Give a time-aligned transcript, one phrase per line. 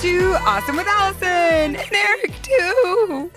[0.00, 3.30] to Awesome with Alison and Eric, too.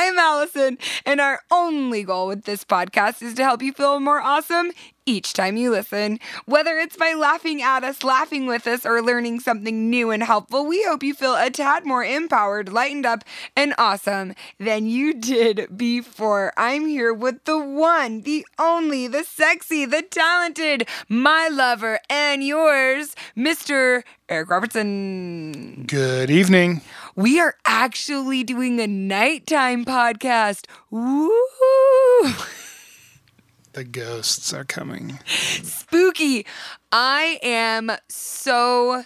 [0.00, 4.20] I'm Alison, and our only goal with this podcast is to help you feel more
[4.20, 4.70] awesome
[5.06, 6.20] each time you listen.
[6.44, 10.64] Whether it's by laughing at us, laughing with us, or learning something new and helpful,
[10.64, 13.24] we hope you feel a tad more empowered, lightened up,
[13.56, 16.52] and awesome than you did before.
[16.56, 23.16] I'm here with the one, the only, the sexy, the talented, my lover, and yours,
[23.36, 24.04] Mr.
[24.28, 25.86] Eric Robertson.
[25.88, 26.82] Good evening.
[27.18, 30.66] We are actually doing a nighttime podcast.
[30.88, 31.28] Woo!
[33.72, 35.18] The ghosts are coming.
[35.26, 36.46] Spooky.
[36.90, 39.04] I am so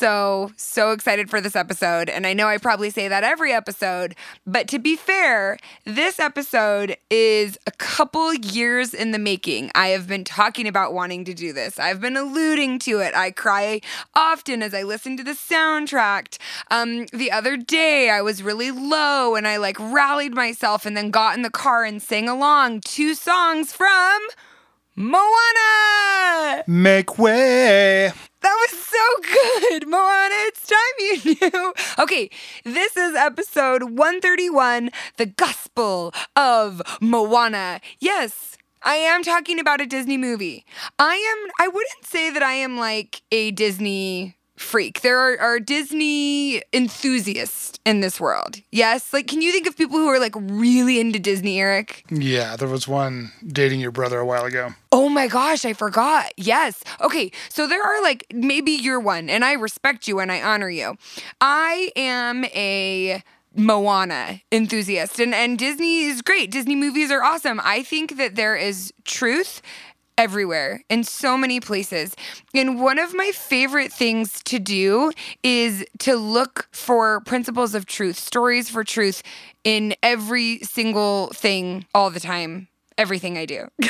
[0.00, 2.08] so, so excited for this episode.
[2.08, 6.96] And I know I probably say that every episode, but to be fair, this episode
[7.10, 9.70] is a couple years in the making.
[9.74, 13.14] I have been talking about wanting to do this, I've been alluding to it.
[13.14, 13.82] I cry
[14.14, 16.38] often as I listen to the soundtrack.
[16.70, 21.10] Um, the other day, I was really low and I like rallied myself and then
[21.10, 24.18] got in the car and sang along two songs from.
[24.96, 26.64] Moana!
[26.66, 28.12] Make way.
[28.42, 28.98] That was so
[29.70, 30.34] good, Moana.
[30.48, 31.74] It's time you knew.
[31.98, 32.30] Okay,
[32.64, 37.80] this is episode 131 The Gospel of Moana.
[38.00, 40.64] Yes, I am talking about a Disney movie.
[40.98, 45.00] I am, I wouldn't say that I am like a Disney freak.
[45.00, 48.60] There are, are, Disney enthusiasts in this world.
[48.70, 49.12] Yes.
[49.12, 52.04] Like, can you think of people who are like really into Disney, Eric?
[52.10, 54.74] Yeah, there was one dating your brother a while ago.
[54.92, 56.32] Oh my gosh, I forgot.
[56.36, 56.82] Yes.
[57.00, 57.32] Okay.
[57.48, 60.96] So there are like, maybe you're one, and I respect you and I honor you.
[61.40, 63.22] I am a.
[63.56, 66.52] Moana enthusiast and and Disney is great.
[66.52, 67.60] Disney movies are awesome.
[67.64, 69.60] I think that there is truth
[70.20, 72.14] everywhere in so many places.
[72.54, 78.18] And one of my favorite things to do is to look for principles of truth,
[78.18, 79.22] stories for truth
[79.64, 83.68] in every single thing all the time, everything I do.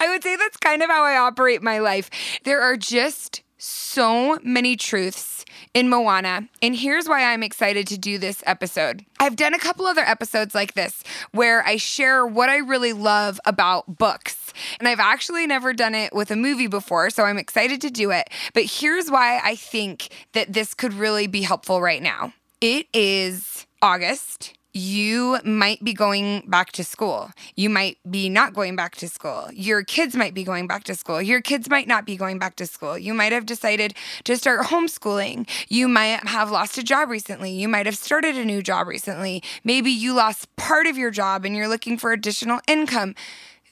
[0.00, 2.10] I would say that's kind of how I operate my life.
[2.42, 5.43] There are just so many truths
[5.74, 9.04] in Moana, and here's why I'm excited to do this episode.
[9.18, 11.02] I've done a couple other episodes like this
[11.32, 16.14] where I share what I really love about books, and I've actually never done it
[16.14, 18.30] with a movie before, so I'm excited to do it.
[18.54, 23.66] But here's why I think that this could really be helpful right now it is
[23.82, 27.30] August you might be going back to school.
[27.54, 29.48] You might be not going back to school.
[29.52, 31.22] Your kids might be going back to school.
[31.22, 32.98] Your kids might not be going back to school.
[32.98, 35.48] You might have decided to start homeschooling.
[35.68, 37.52] You might have lost a job recently.
[37.52, 39.44] You might have started a new job recently.
[39.62, 43.14] Maybe you lost part of your job and you're looking for additional income.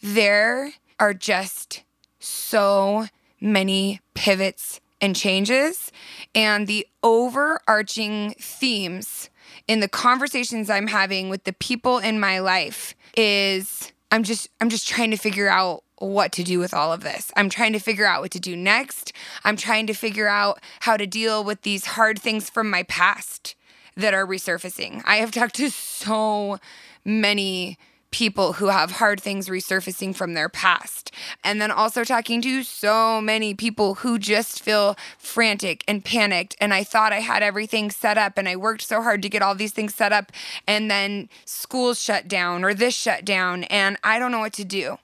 [0.00, 1.82] There are just
[2.20, 3.06] so
[3.40, 5.90] many pivots and changes,
[6.32, 9.28] and the overarching themes
[9.68, 14.68] in the conversations I'm having with the people in my life is I'm just I'm
[14.68, 17.30] just trying to figure out what to do with all of this.
[17.36, 19.12] I'm trying to figure out what to do next.
[19.44, 23.54] I'm trying to figure out how to deal with these hard things from my past
[23.96, 25.02] that are resurfacing.
[25.04, 26.58] I have talked to so
[27.04, 27.78] many
[28.12, 31.10] people who have hard things resurfacing from their past.
[31.42, 36.54] And then also talking to so many people who just feel frantic and panicked.
[36.60, 39.42] And I thought I had everything set up and I worked so hard to get
[39.42, 40.30] all these things set up.
[40.66, 44.64] And then school shut down or this shut down and I don't know what to
[44.64, 44.98] do.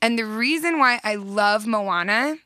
[0.00, 2.36] And the reason why I love Moana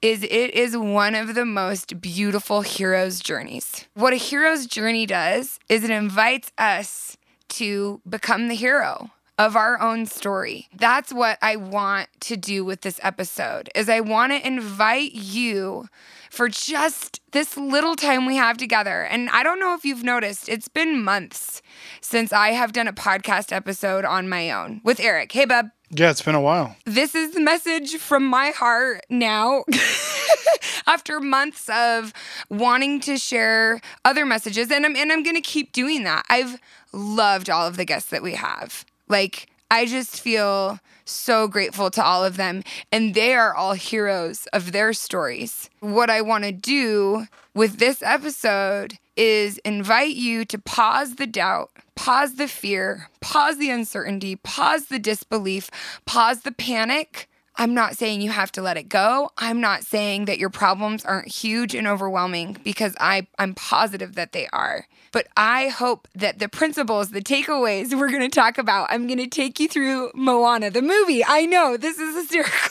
[0.00, 3.86] is it is one of the most beautiful hero's journeys.
[3.94, 7.16] What a hero's journey does is it invites us
[7.48, 10.68] to become the hero of our own story.
[10.76, 13.68] That's what I want to do with this episode.
[13.74, 15.88] Is I want to invite you
[16.30, 19.02] for just this little time we have together.
[19.02, 21.62] And I don't know if you've noticed, it's been months
[22.00, 25.32] since I have done a podcast episode on my own with Eric.
[25.32, 25.70] Hey, bub.
[25.90, 26.76] Yeah, it's been a while.
[26.84, 29.64] This is the message from my heart now.
[30.86, 32.12] After months of
[32.50, 36.24] wanting to share other messages, and I'm and I'm gonna keep doing that.
[36.28, 36.60] I've
[36.92, 38.84] loved all of the guests that we have.
[39.14, 44.48] Like, I just feel so grateful to all of them, and they are all heroes
[44.52, 45.70] of their stories.
[45.78, 51.70] What I want to do with this episode is invite you to pause the doubt,
[51.94, 55.70] pause the fear, pause the uncertainty, pause the disbelief,
[56.06, 59.30] pause the panic I'm not saying you have to let it go.
[59.38, 64.32] I'm not saying that your problems aren't huge and overwhelming because I, I'm positive that
[64.32, 64.86] they are.
[65.12, 69.18] But I hope that the principles, the takeaways we're going to talk about, I'm going
[69.18, 71.24] to take you through Moana, the movie.
[71.24, 72.70] I know this is hysterical.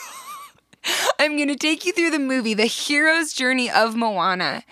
[1.18, 4.64] I'm going to take you through the movie, The Hero's Journey of Moana.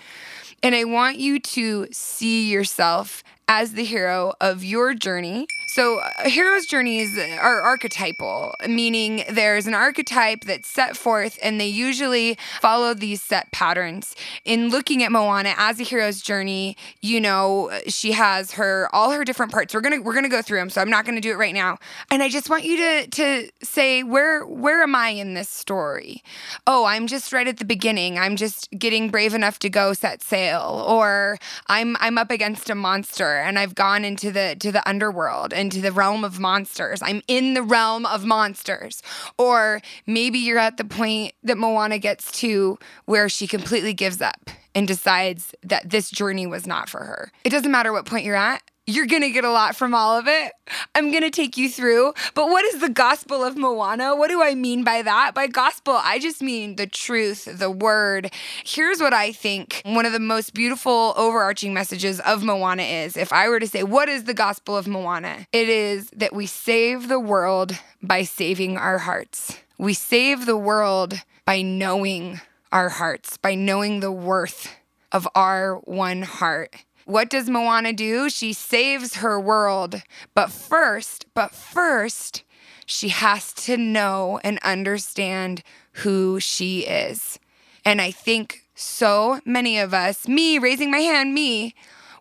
[0.62, 5.46] And I want you to see yourself as the hero of your journey.
[5.72, 11.66] So, uh, hero's journeys are archetypal, meaning there's an archetype that's set forth and they
[11.66, 14.14] usually follow these set patterns.
[14.44, 19.24] In looking at Moana as a hero's journey, you know, she has her all her
[19.24, 19.72] different parts.
[19.72, 21.78] We're to we're to go through them, so I'm not to do it right now.
[22.10, 26.22] And I just want you to to say where where am I in this story?
[26.66, 28.18] Oh, I'm just right at the beginning.
[28.18, 32.74] I'm just getting brave enough to go set sail or I'm I'm up against a
[32.74, 37.00] monster and I've gone into the to the underworld into the realm of monsters.
[37.00, 39.00] I'm in the realm of monsters.
[39.38, 44.50] Or maybe you're at the point that Moana gets to where she completely gives up
[44.74, 47.30] and decides that this journey was not for her.
[47.44, 48.62] It doesn't matter what point you're at.
[48.84, 50.52] You're going to get a lot from all of it.
[50.96, 52.14] I'm going to take you through.
[52.34, 54.16] But what is the gospel of Moana?
[54.16, 55.34] What do I mean by that?
[55.34, 58.32] By gospel, I just mean the truth, the word.
[58.64, 63.16] Here's what I think one of the most beautiful overarching messages of Moana is.
[63.16, 65.46] If I were to say, what is the gospel of Moana?
[65.52, 69.58] It is that we save the world by saving our hearts.
[69.78, 71.14] We save the world
[71.44, 72.40] by knowing
[72.72, 74.74] our hearts, by knowing the worth
[75.12, 76.74] of our one heart.
[77.04, 78.30] What does Moana do?
[78.30, 80.02] She saves her world.
[80.34, 82.44] But first, but first,
[82.86, 85.62] she has to know and understand
[85.92, 87.38] who she is.
[87.84, 91.74] And I think so many of us, me raising my hand, me,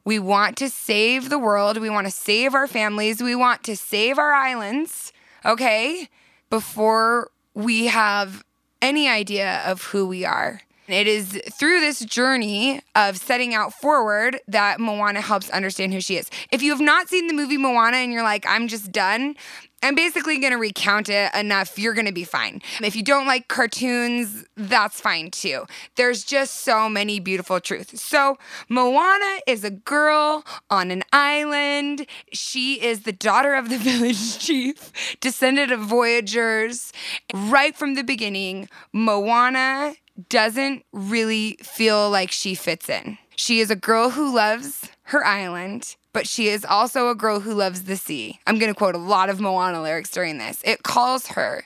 [0.03, 1.77] we want to save the world.
[1.77, 3.21] We want to save our families.
[3.21, 5.13] We want to save our islands,
[5.45, 6.09] okay?
[6.49, 8.43] Before we have
[8.81, 10.61] any idea of who we are.
[10.93, 16.17] It is through this journey of setting out forward that Moana helps understand who she
[16.17, 16.29] is.
[16.51, 19.35] If you have not seen the movie Moana and you're like, I'm just done,
[19.83, 21.79] I'm basically going to recount it enough.
[21.79, 22.61] You're going to be fine.
[22.83, 25.65] If you don't like cartoons, that's fine too.
[25.95, 28.01] There's just so many beautiful truths.
[28.01, 28.37] So,
[28.69, 32.05] Moana is a girl on an island.
[32.31, 36.93] She is the daughter of the village chief, descendant of voyagers.
[37.33, 39.95] Right from the beginning, Moana
[40.29, 43.17] doesn't really feel like she fits in.
[43.35, 47.53] She is a girl who loves her island, but she is also a girl who
[47.53, 48.39] loves the sea.
[48.45, 50.61] I'm going to quote a lot of Moana lyrics during this.
[50.63, 51.65] It calls her.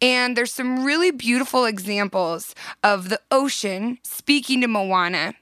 [0.00, 2.54] And there's some really beautiful examples
[2.84, 5.34] of the ocean speaking to Moana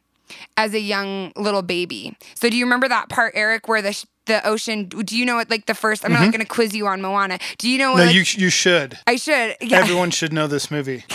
[0.57, 2.17] as a young little baby.
[2.35, 5.49] So do you remember that part Eric where the the ocean do you know it
[5.49, 6.31] like the first I'm not mm-hmm.
[6.31, 7.39] going to quiz you on Moana.
[7.59, 8.99] Do you know No, like, you you should.
[9.07, 9.57] I should.
[9.61, 9.79] Yeah.
[9.79, 11.05] Everyone should know this movie.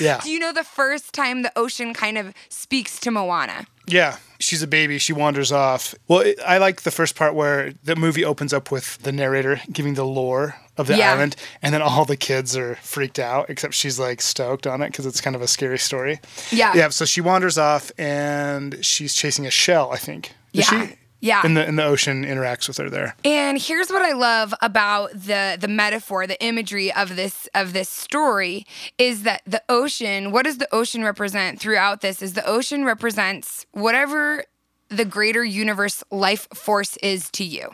[0.00, 0.20] yeah.
[0.22, 3.66] Do you know the first time the ocean kind of speaks to Moana?
[3.86, 4.16] Yeah.
[4.38, 4.98] She's a baby.
[4.98, 5.94] She wanders off.
[6.08, 9.60] Well, it, I like the first part where the movie opens up with the narrator
[9.70, 11.12] giving the lore of the Yeah.
[11.12, 14.86] island, and then all the kids are freaked out, except she's like stoked on it
[14.92, 16.20] because it's kind of a scary story.
[16.50, 16.72] Yeah.
[16.74, 16.88] Yeah.
[16.88, 19.90] So she wanders off, and she's chasing a shell.
[19.92, 20.32] I think.
[20.54, 20.86] Is Yeah.
[20.86, 20.94] She?
[21.20, 21.42] Yeah.
[21.44, 23.14] And the in the ocean interacts with her there.
[23.24, 27.88] And here's what I love about the the metaphor, the imagery of this of this
[27.88, 28.66] story
[28.98, 33.66] is that the ocean, what does the ocean represent throughout this is the ocean represents
[33.72, 34.44] whatever
[34.88, 37.70] the greater universe life force is to you.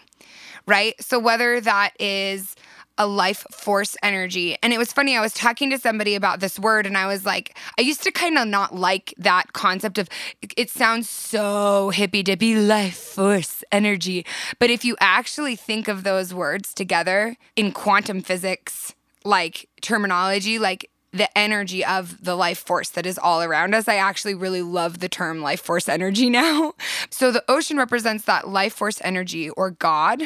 [0.67, 0.95] Right?
[1.01, 2.57] So whether that is
[2.99, 4.57] a life force energy.
[4.63, 7.25] And it was funny, I was talking to somebody about this word, and I was
[7.25, 10.09] like, I used to kind of not like that concept of
[10.57, 14.25] it sounds so hippy dippy, life force energy.
[14.59, 18.95] But if you actually think of those words together in quantum physics,
[19.25, 23.89] like terminology, like the energy of the life force that is all around us.
[23.89, 26.75] I actually really love the term life force energy now.
[27.11, 30.23] So the ocean represents that life force energy or God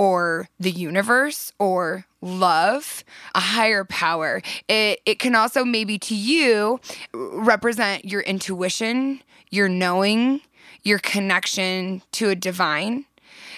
[0.00, 3.04] or the universe or love,
[3.34, 4.40] a higher power.
[4.66, 6.80] It it can also maybe to you
[7.12, 10.40] represent your intuition, your knowing,
[10.82, 13.04] your connection to a divine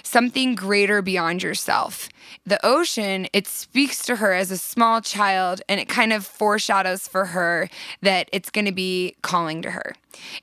[0.03, 2.09] something greater beyond yourself.
[2.45, 7.07] The ocean, it speaks to her as a small child and it kind of foreshadows
[7.07, 7.69] for her
[8.01, 9.95] that it's going to be calling to her.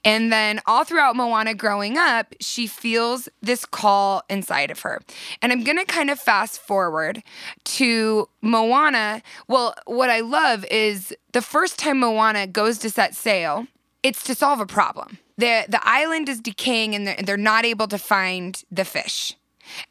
[0.04, 5.02] And then all throughout Moana growing up, she feels this call inside of her.
[5.42, 7.24] And I'm going to kind of fast forward
[7.66, 9.22] to Moana.
[9.48, 13.68] Well, what I love is the first time Moana goes to set sail,
[14.04, 15.20] it's to solve a problem.
[15.38, 19.36] The, the island is decaying and they're, they're not able to find the fish.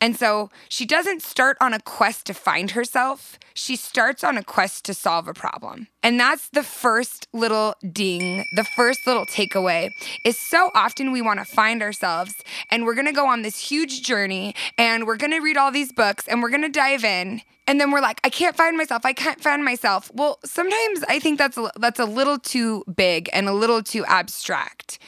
[0.00, 3.38] And so she doesn't start on a quest to find herself.
[3.54, 5.88] She starts on a quest to solve a problem.
[6.02, 9.90] And that's the first little ding, the first little takeaway
[10.24, 12.34] is so often we want to find ourselves
[12.70, 15.70] and we're going to go on this huge journey and we're going to read all
[15.70, 18.78] these books and we're going to dive in and then we're like, I can't find
[18.78, 19.04] myself.
[19.04, 20.10] I can't find myself.
[20.14, 24.06] Well, sometimes I think that's a, that's a little too big and a little too
[24.06, 24.98] abstract.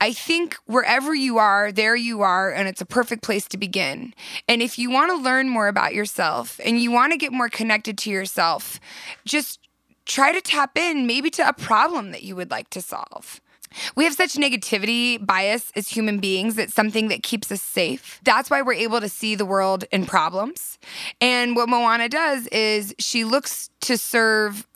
[0.00, 4.14] I think wherever you are, there you are, and it's a perfect place to begin.
[4.48, 7.50] And if you want to learn more about yourself and you want to get more
[7.50, 8.80] connected to yourself,
[9.26, 9.60] just
[10.06, 13.40] try to tap in maybe to a problem that you would like to solve.
[13.94, 16.56] We have such negativity bias as human beings.
[16.56, 18.20] It's something that keeps us safe.
[18.24, 20.78] That's why we're able to see the world in problems.
[21.20, 24.66] And what Moana does is she looks to serve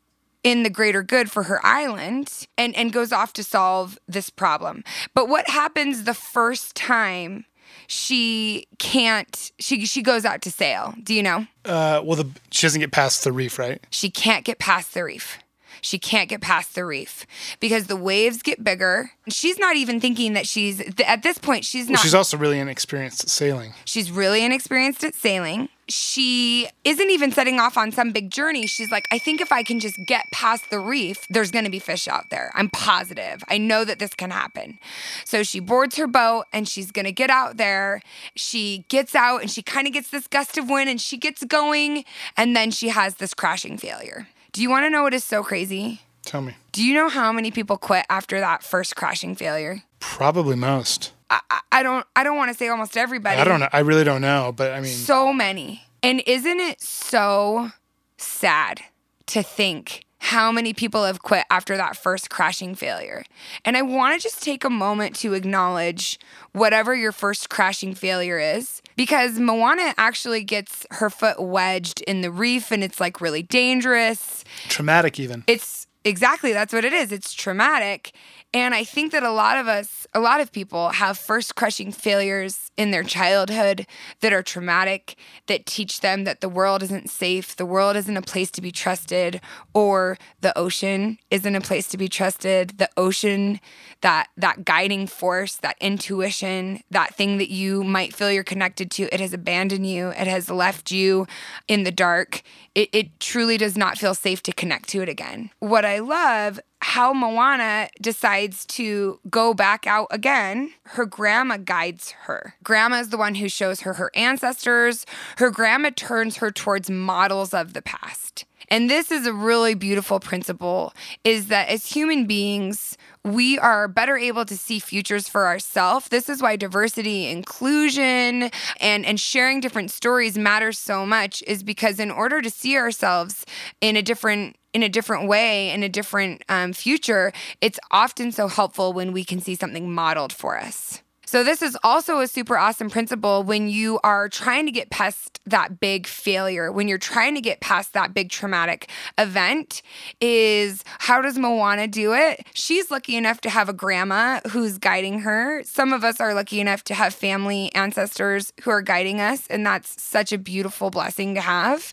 [0.43, 4.83] in the greater good for her island and, and goes off to solve this problem.
[5.15, 7.45] But what happens the first time
[7.91, 10.95] she can't she she goes out to sail?
[11.03, 11.47] Do you know?
[11.65, 13.85] Uh, well, the, she doesn't get past the reef, right?
[13.91, 15.39] She can't get past the reef.
[15.81, 17.27] She can't get past the reef
[17.61, 19.13] because the waves get bigger.
[19.29, 21.65] She's not even thinking that she's at this point.
[21.65, 21.99] She's not.
[21.99, 23.73] Well, she's also really inexperienced at sailing.
[23.85, 25.69] She's really inexperienced at sailing.
[25.89, 28.69] She isn't even setting off on some big journey.
[28.69, 31.71] She's like, I think if I can just get past the reef, there's going to
[31.71, 32.53] be fish out there.
[32.55, 33.43] I'm positive.
[33.49, 34.79] I know that this can happen.
[35.25, 38.03] So she boards her boat and she's going to get out there.
[38.37, 41.43] She gets out and she kind of gets this gust of wind and she gets
[41.43, 42.05] going.
[42.37, 44.29] And then she has this crashing failure.
[44.53, 46.03] Do you want to know what is so crazy?
[46.25, 46.57] Tell me.
[46.73, 49.83] Do you know how many people quit after that first crashing failure?
[50.01, 51.13] Probably most.
[51.31, 51.41] I,
[51.71, 53.41] I don't I don't want to say almost everybody.
[53.41, 53.69] I don't know.
[53.73, 55.85] I really don't know, but I mean, so many.
[56.03, 57.71] And isn't it so
[58.17, 58.81] sad
[59.27, 63.25] to think how many people have quit after that first crashing failure?
[63.65, 66.19] And I want to just take a moment to acknowledge
[66.53, 72.31] whatever your first crashing failure is because Moana actually gets her foot wedged in the
[72.31, 74.45] reef and it's like really dangerous.
[74.69, 75.43] traumatic even.
[75.47, 77.13] It's exactly that's what it is.
[77.13, 78.13] It's traumatic.
[78.53, 81.93] And I think that a lot of us, a lot of people have first crushing
[81.93, 83.87] failures in their childhood
[84.23, 85.15] that are traumatic,
[85.47, 88.73] that teach them that the world isn't safe, the world isn't a place to be
[88.73, 89.41] trusted,
[89.73, 92.79] or the ocean isn't a place to be trusted.
[92.79, 93.61] The ocean,
[94.01, 99.15] that that guiding force, that intuition, that thing that you might feel you're connected to,
[99.15, 101.29] it has abandoned you, it has left you
[101.69, 102.43] in the dark.
[102.75, 105.51] It, it truly does not feel safe to connect to it again.
[105.59, 112.55] What I love how Moana decides to go back out again, her grandma guides her.
[112.63, 115.05] Grandma is the one who shows her her ancestors.
[115.37, 118.45] Her grandma turns her towards models of the past.
[118.71, 124.17] And this is a really beautiful principle is that as human beings, we are better
[124.17, 126.09] able to see futures for ourselves.
[126.09, 128.51] This is why diversity, inclusion,
[128.81, 133.45] and, and sharing different stories matters so much, is because in order to see ourselves
[133.81, 138.47] in a different in a different way, in a different um, future, it's often so
[138.47, 141.03] helpful when we can see something modeled for us.
[141.31, 145.39] So, this is also a super awesome principle when you are trying to get past
[145.47, 149.83] that big failure, when you're trying to get past that big traumatic event.
[150.21, 152.45] Is how does Moana do it?
[152.53, 155.63] She's lucky enough to have a grandma who's guiding her.
[155.63, 159.65] Some of us are lucky enough to have family ancestors who are guiding us, and
[159.65, 161.93] that's such a beautiful blessing to have.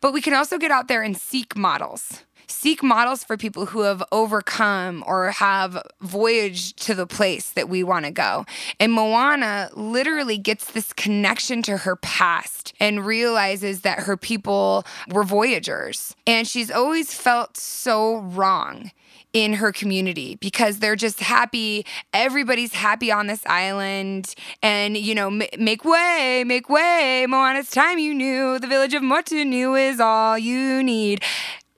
[0.00, 3.80] But we can also get out there and seek models seek models for people who
[3.82, 8.44] have overcome or have voyaged to the place that we want to go.
[8.78, 15.24] And Moana literally gets this connection to her past and realizes that her people were
[15.24, 16.14] voyagers.
[16.26, 18.90] And she's always felt so wrong
[19.32, 21.84] in her community because they're just happy.
[22.14, 24.34] Everybody's happy on this island.
[24.62, 27.26] And, you know, make way, make way.
[27.28, 28.58] Moana's time you knew.
[28.58, 31.22] The village of Motunui is all you need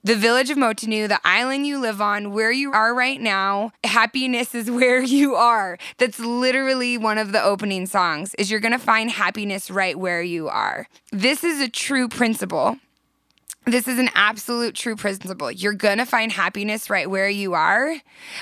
[0.03, 3.71] the village of Motunui, the island you live on, where you are right now.
[3.83, 5.77] Happiness is where you are.
[5.97, 10.21] That's literally one of the opening songs is you're going to find happiness right where
[10.21, 10.87] you are.
[11.11, 12.77] This is a true principle
[13.71, 15.51] this is an absolute true principle.
[15.51, 17.95] You're gonna find happiness right where you are.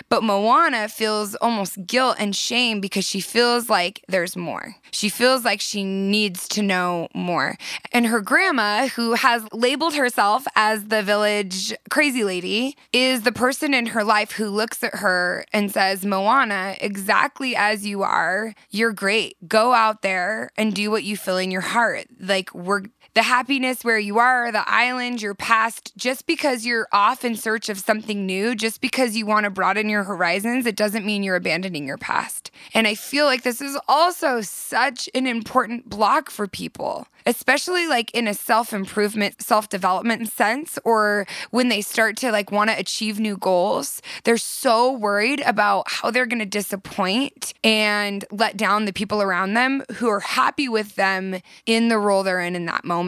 [0.10, 4.76] But Moana feels almost guilt and shame because she feels like there's more.
[4.92, 7.58] She feels like she needs to know more.
[7.92, 13.74] And her grandma, who has labeled herself as the village crazy lady, is the person
[13.74, 18.94] in her life who looks at her and says, Moana, exactly as you are, you're
[18.94, 19.36] great.
[19.48, 22.08] Go out there and do what you feel in your heart.
[22.20, 22.84] Like, we're
[23.18, 27.68] the happiness where you are, the island, your past, just because you're off in search
[27.68, 31.36] of something new, just because you want to broaden your horizons, it doesn't mean you're
[31.36, 32.52] abandoning your past.
[32.76, 38.12] And I feel like this is also such an important block for people, especially like
[38.12, 42.78] in a self improvement, self development sense, or when they start to like want to
[42.78, 44.00] achieve new goals.
[44.26, 49.56] They're so worried about how they're going to disappoint and let down the people around
[49.56, 53.07] them who are happy with them in the role they're in in that moment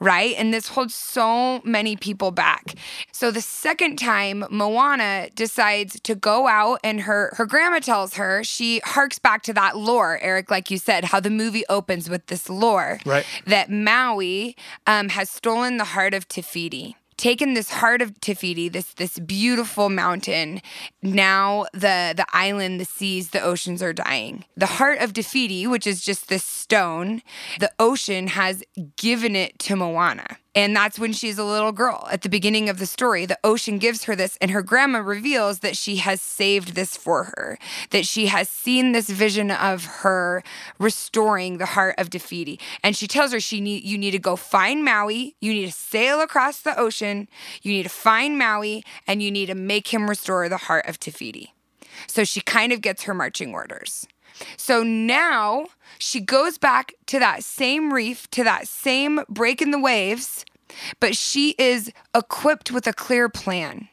[0.00, 0.34] right?
[0.36, 2.74] And this holds so many people back.
[3.12, 8.44] So the second time Moana decides to go out and her her grandma tells her,
[8.44, 12.26] she harks back to that lore, Eric, like you said, how the movie opens with
[12.26, 13.24] this lore Right.
[13.46, 18.34] that Maui um, has stolen the heart of Te Fiti taken this heart of Te
[18.34, 20.60] Fiti, this this beautiful mountain.
[21.02, 24.44] Now the the island, the seas, the oceans are dying.
[24.56, 27.22] The heart of Te Fiti, which is just this stone,
[27.60, 28.62] the ocean has
[28.96, 30.38] given it to Moana.
[30.54, 32.06] And that's when she's a little girl.
[32.10, 35.60] At the beginning of the story, the ocean gives her this, and her grandma reveals
[35.60, 37.58] that she has saved this for her,
[37.90, 40.42] that she has seen this vision of her
[40.78, 44.18] restoring the heart of Te Fiti And she tells her she need you need to
[44.18, 47.28] go find Maui, you need to sail across the ocean,
[47.62, 51.00] you need to find Maui, and you need to make him restore the heart of
[51.00, 51.54] Te Fiti.
[52.06, 54.06] So she kind of gets her marching orders.
[54.56, 55.66] So now
[55.98, 60.44] she goes back to that same reef, to that same break in the waves,
[61.00, 63.88] but she is equipped with a clear plan.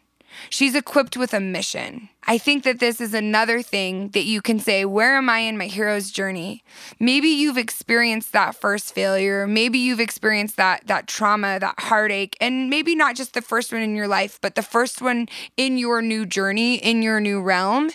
[0.49, 2.09] She's equipped with a mission.
[2.25, 5.57] I think that this is another thing that you can say, Where am I in
[5.57, 6.63] my hero's journey?
[6.99, 9.47] Maybe you've experienced that first failure.
[9.47, 13.81] Maybe you've experienced that, that trauma, that heartache, and maybe not just the first one
[13.81, 17.91] in your life, but the first one in your new journey, in your new realm.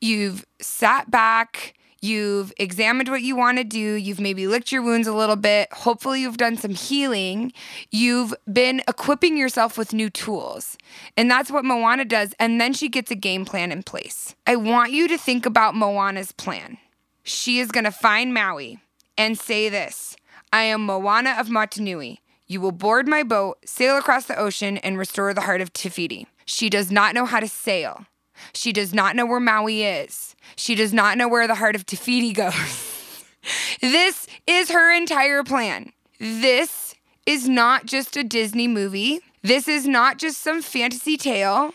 [0.00, 1.74] You've sat back,
[2.06, 3.94] You've examined what you want to do.
[3.94, 5.72] You've maybe licked your wounds a little bit.
[5.72, 7.52] Hopefully, you've done some healing.
[7.90, 10.78] You've been equipping yourself with new tools.
[11.16, 12.32] And that's what Moana does.
[12.38, 14.36] And then she gets a game plan in place.
[14.46, 16.78] I want you to think about Moana's plan.
[17.24, 18.78] She is going to find Maui
[19.18, 20.14] and say this
[20.52, 22.18] I am Moana of Motunui.
[22.46, 25.88] You will board my boat, sail across the ocean, and restore the heart of Te
[25.88, 26.28] Fiti.
[26.44, 28.06] She does not know how to sail.
[28.52, 30.34] She does not know where Maui is.
[30.56, 33.24] She does not know where the heart of Te Fiti goes.
[33.80, 35.92] this is her entire plan.
[36.18, 36.94] This
[37.26, 39.20] is not just a Disney movie.
[39.42, 41.72] This is not just some fantasy tale.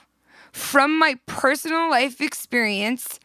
[0.52, 3.19] From my personal life experience,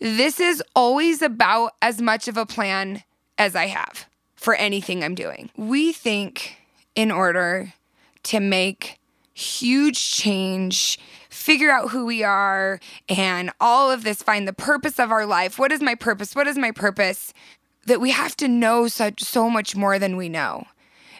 [0.00, 3.04] this is always about as much of a plan
[3.38, 5.50] as I have for anything I'm doing.
[5.56, 6.56] We think
[6.96, 7.72] in order
[8.24, 8.98] to make
[9.34, 10.98] huge change,
[11.32, 15.58] figure out who we are, and all of this, find the purpose of our life.
[15.58, 16.34] What is my purpose?
[16.34, 17.32] What is my purpose?
[17.86, 20.66] That we have to know such so much more than we know.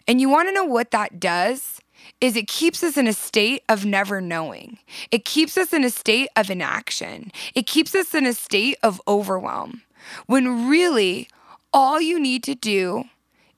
[0.06, 1.80] And you want to know what that does?
[2.20, 4.78] Is it keeps us in a state of never knowing.
[5.10, 7.32] It keeps us in a state of inaction.
[7.54, 9.82] It keeps us in a state of overwhelm.
[10.26, 11.28] When really
[11.72, 13.04] all you need to do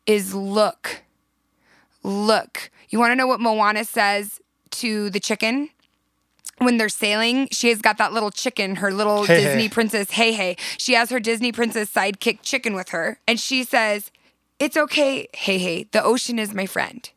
[0.06, 1.02] is look.
[2.02, 2.70] Look.
[2.90, 4.40] You want to know what Moana says
[4.72, 5.70] to the chicken?
[6.58, 9.68] When they're sailing, she has got that little chicken, her little Hey, Disney hey.
[9.68, 10.58] princess, Heihei.
[10.78, 13.18] She has her Disney princess sidekick chicken with her.
[13.26, 14.10] And she says,
[14.58, 15.90] It's okay, Heihei.
[15.90, 17.08] The ocean is my friend.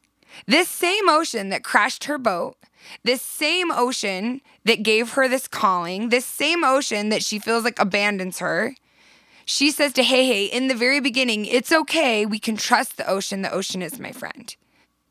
[0.45, 2.57] This same ocean that crashed her boat,
[3.03, 7.79] this same ocean that gave her this calling, this same ocean that she feels like
[7.79, 8.75] abandons her,
[9.45, 12.25] she says to Heihei in the very beginning, It's okay.
[12.25, 13.43] We can trust the ocean.
[13.43, 14.53] The ocean is my friend.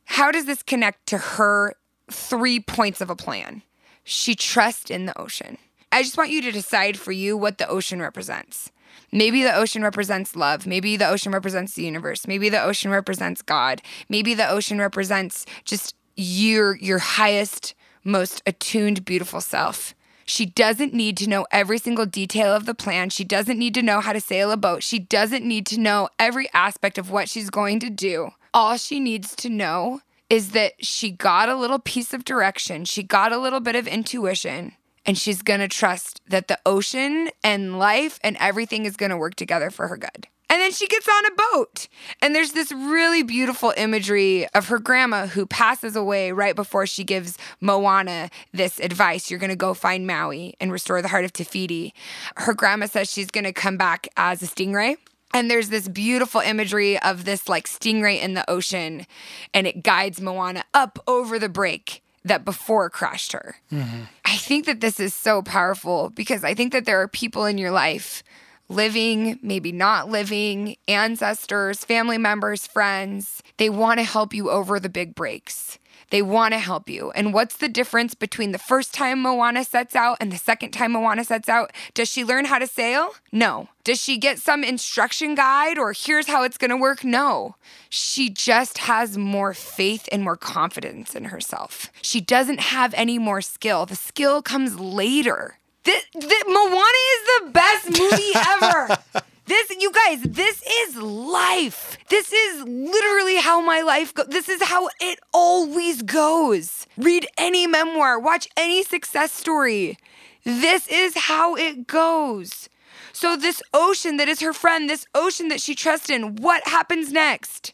[0.05, 1.75] How does this connect to her
[2.11, 3.63] three points of a plan?
[4.09, 5.59] She trusts in the ocean.
[5.91, 8.71] I just want you to decide for you what the ocean represents.
[9.11, 10.65] Maybe the ocean represents love.
[10.65, 12.25] Maybe the ocean represents the universe.
[12.27, 13.83] Maybe the ocean represents God.
[14.09, 19.93] Maybe the ocean represents just your your highest, most attuned, beautiful self.
[20.25, 23.11] She doesn't need to know every single detail of the plan.
[23.11, 24.85] She doesn't need to know how to sail a boat.
[24.85, 28.31] She doesn't need to know every aspect of what she's going to do.
[28.55, 33.03] All she needs to know is that she got a little piece of direction, she
[33.03, 34.73] got a little bit of intuition,
[35.05, 39.71] and she's gonna trust that the ocean and life and everything is gonna work together
[39.71, 40.29] for her good.
[40.49, 41.89] And then she gets on a boat.
[42.23, 47.03] And there's this really beautiful imagery of her grandma who passes away right before she
[47.03, 49.29] gives Moana this advice.
[49.29, 51.95] You're going to go find Maui and restore the heart of Te Fiti.
[52.37, 54.97] Her grandma says she's going to come back as a stingray.
[55.35, 59.07] And there's this beautiful imagery of this like stingray in the ocean,
[59.53, 63.57] and it guides Moana up over the break that before crashed her.
[63.71, 64.03] Mm-hmm.
[64.25, 67.59] I think that this is so powerful because I think that there are people in
[67.59, 68.23] your life
[68.69, 73.43] living, maybe not living, ancestors, family members, friends.
[73.59, 75.79] They want to help you over the big breaks.
[76.11, 77.11] They want to help you.
[77.13, 80.93] And what's the difference between the first time Moana sets out and the second time
[80.93, 81.73] Moana sets out?
[81.95, 83.15] Does she learn how to sail?
[83.33, 83.69] No.
[83.83, 87.03] Does she get some instruction guide or here's how it's going to work?
[87.05, 87.57] No.
[87.89, 91.91] She just has more faith and more confidence in herself.
[92.03, 93.85] She doesn't have any more skill.
[93.87, 95.59] The skill comes later.
[95.85, 98.99] Th- th- Moana is the best movie ever.
[99.47, 101.97] This, you guys, this is life.
[102.09, 104.27] This is literally how my life goes.
[104.27, 106.87] This is how it always goes.
[106.97, 109.99] Read any memoir, watch any success story.
[110.45, 112.69] This is how it goes.
[113.13, 117.13] So, this ocean that is her friend, this ocean that she trusts in, what happens
[117.13, 117.73] next?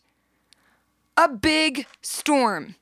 [1.17, 2.77] A big storm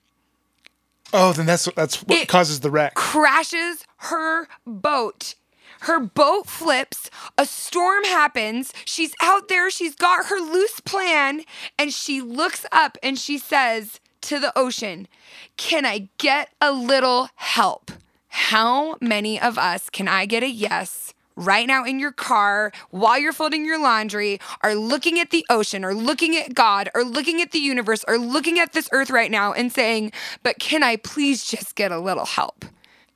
[1.13, 2.95] Oh, then that's that's what It- causes the wreck.
[2.95, 5.35] crashes her boat.
[5.81, 8.73] Her boat flips, a storm happens.
[8.85, 11.43] She's out there, she's got her loose plan,
[11.79, 15.09] and she looks up and she says to the ocean,
[15.57, 17.91] Can I get a little help?
[18.29, 23.19] How many of us can I get a yes right now in your car while
[23.19, 27.41] you're folding your laundry, are looking at the ocean, or looking at God, or looking
[27.41, 30.13] at the universe, or looking at this earth right now and saying,
[30.43, 32.65] But can I please just get a little help?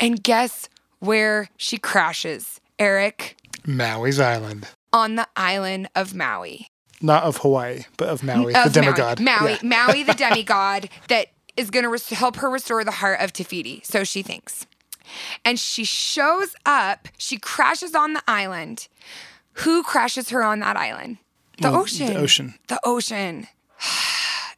[0.00, 0.68] And guess
[1.05, 3.37] where she crashes, Eric?
[3.67, 6.69] Maui's island, On the island of Maui.
[7.01, 9.21] not of Hawaii, but of Maui, Of the demigod.
[9.21, 9.87] Maui, Maui, Yeah.
[9.87, 13.45] Maui the demigod that is going to res- help her restore the heart of Te
[13.45, 13.81] Fiti.
[13.85, 14.67] So she thinks.
[15.45, 18.88] And she shows up, she crashes on the island.
[19.59, 21.19] Who crashes her on that island?
[21.61, 22.07] The Well, ocean.
[22.09, 22.55] the ocean.
[22.69, 23.47] The ocean.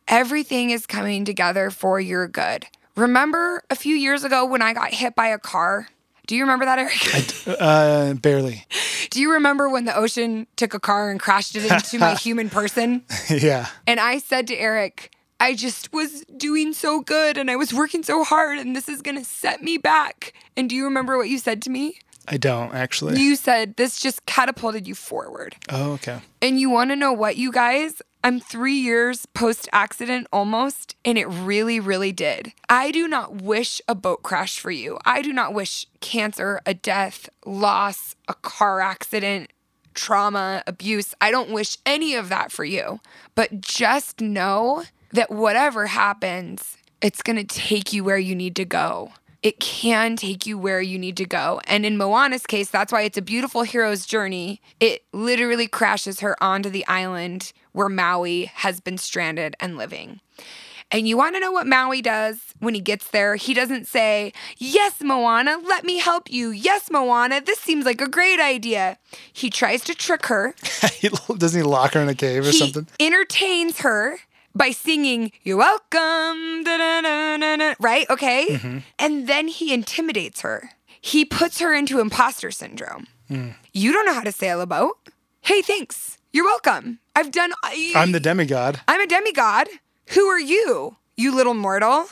[0.08, 2.66] Everything is coming together for your good.
[2.96, 5.88] Remember a few years ago when I got hit by a car?
[6.26, 7.58] Do you remember that, Eric?
[7.60, 8.66] Uh, barely.
[9.10, 12.50] Do you remember when the ocean took a car and crashed it into my human
[12.50, 13.02] person?
[13.30, 13.68] yeah.
[13.86, 18.02] And I said to Eric, I just was doing so good and I was working
[18.02, 20.32] so hard and this is going to set me back.
[20.56, 21.98] And do you remember what you said to me?
[22.28, 23.20] I don't actually.
[23.20, 25.54] You said this just catapulted you forward.
[25.68, 26.18] oh, okay.
[26.42, 28.02] And you want to know what, you guys?
[28.26, 32.52] I'm three years post accident almost, and it really, really did.
[32.68, 34.98] I do not wish a boat crash for you.
[35.04, 39.52] I do not wish cancer, a death, loss, a car accident,
[39.94, 41.14] trauma, abuse.
[41.20, 42.98] I don't wish any of that for you.
[43.36, 48.64] But just know that whatever happens, it's going to take you where you need to
[48.64, 49.12] go.
[49.46, 51.60] It can take you where you need to go.
[51.68, 54.60] And in Moana's case, that's why it's a beautiful hero's journey.
[54.80, 60.18] It literally crashes her onto the island where Maui has been stranded and living.
[60.90, 63.36] And you want to know what Maui does when he gets there?
[63.36, 66.50] He doesn't say, Yes, Moana, let me help you.
[66.50, 68.98] Yes, Moana, this seems like a great idea.
[69.32, 70.56] He tries to trick her.
[70.92, 72.88] He- Doesn't he lock her in a cave or he something?
[72.98, 74.18] entertains her
[74.56, 78.08] by singing, You're welcome, da-da-da-da-da," right?
[78.10, 78.46] Okay.
[78.50, 78.78] Mm-hmm.
[78.98, 80.70] And then he intimidates her.
[81.00, 83.06] He puts her into imposter syndrome.
[83.30, 83.54] Mm.
[83.72, 84.96] You don't know how to sail a boat.
[85.42, 86.18] Hey, thanks.
[86.32, 86.98] You're welcome.
[87.14, 87.52] I've done.
[87.62, 88.80] I, I'm the demigod.
[88.88, 89.68] I'm a demigod.
[90.08, 90.96] Who are you?
[91.16, 92.06] You little mortal.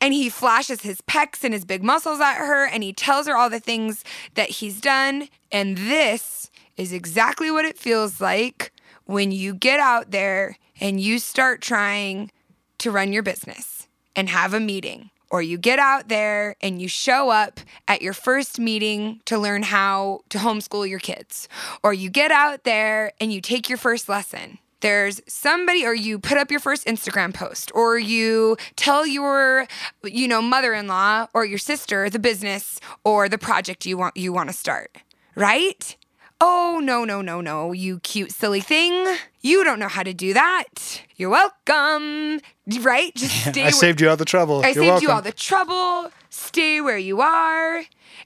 [0.00, 3.36] And he flashes his pecs and his big muscles at her and he tells her
[3.36, 4.02] all the things
[4.34, 5.28] that he's done.
[5.52, 8.72] And this is exactly what it feels like
[9.04, 12.30] when you get out there and you start trying
[12.78, 15.10] to run your business and have a meeting.
[15.28, 17.58] Or you get out there and you show up
[17.88, 21.48] at your first meeting to learn how to homeschool your kids.
[21.82, 26.18] Or you get out there and you take your first lesson there's somebody or you
[26.18, 29.66] put up your first Instagram post or you tell your
[30.04, 34.48] you know mother-in-law or your sister the business or the project you want you want
[34.48, 34.98] to start
[35.34, 35.96] right
[36.40, 40.34] oh no no no no you cute silly thing you don't know how to do
[40.34, 42.40] that you're welcome
[42.80, 44.58] right just stay I where- saved you all the trouble.
[44.62, 45.02] I You're saved welcome.
[45.08, 46.10] you all the trouble.
[46.30, 47.82] Stay where you are.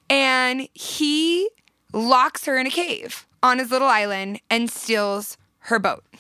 [0.09, 1.49] And he
[1.92, 6.05] locks her in a cave on his little island and steals her boat.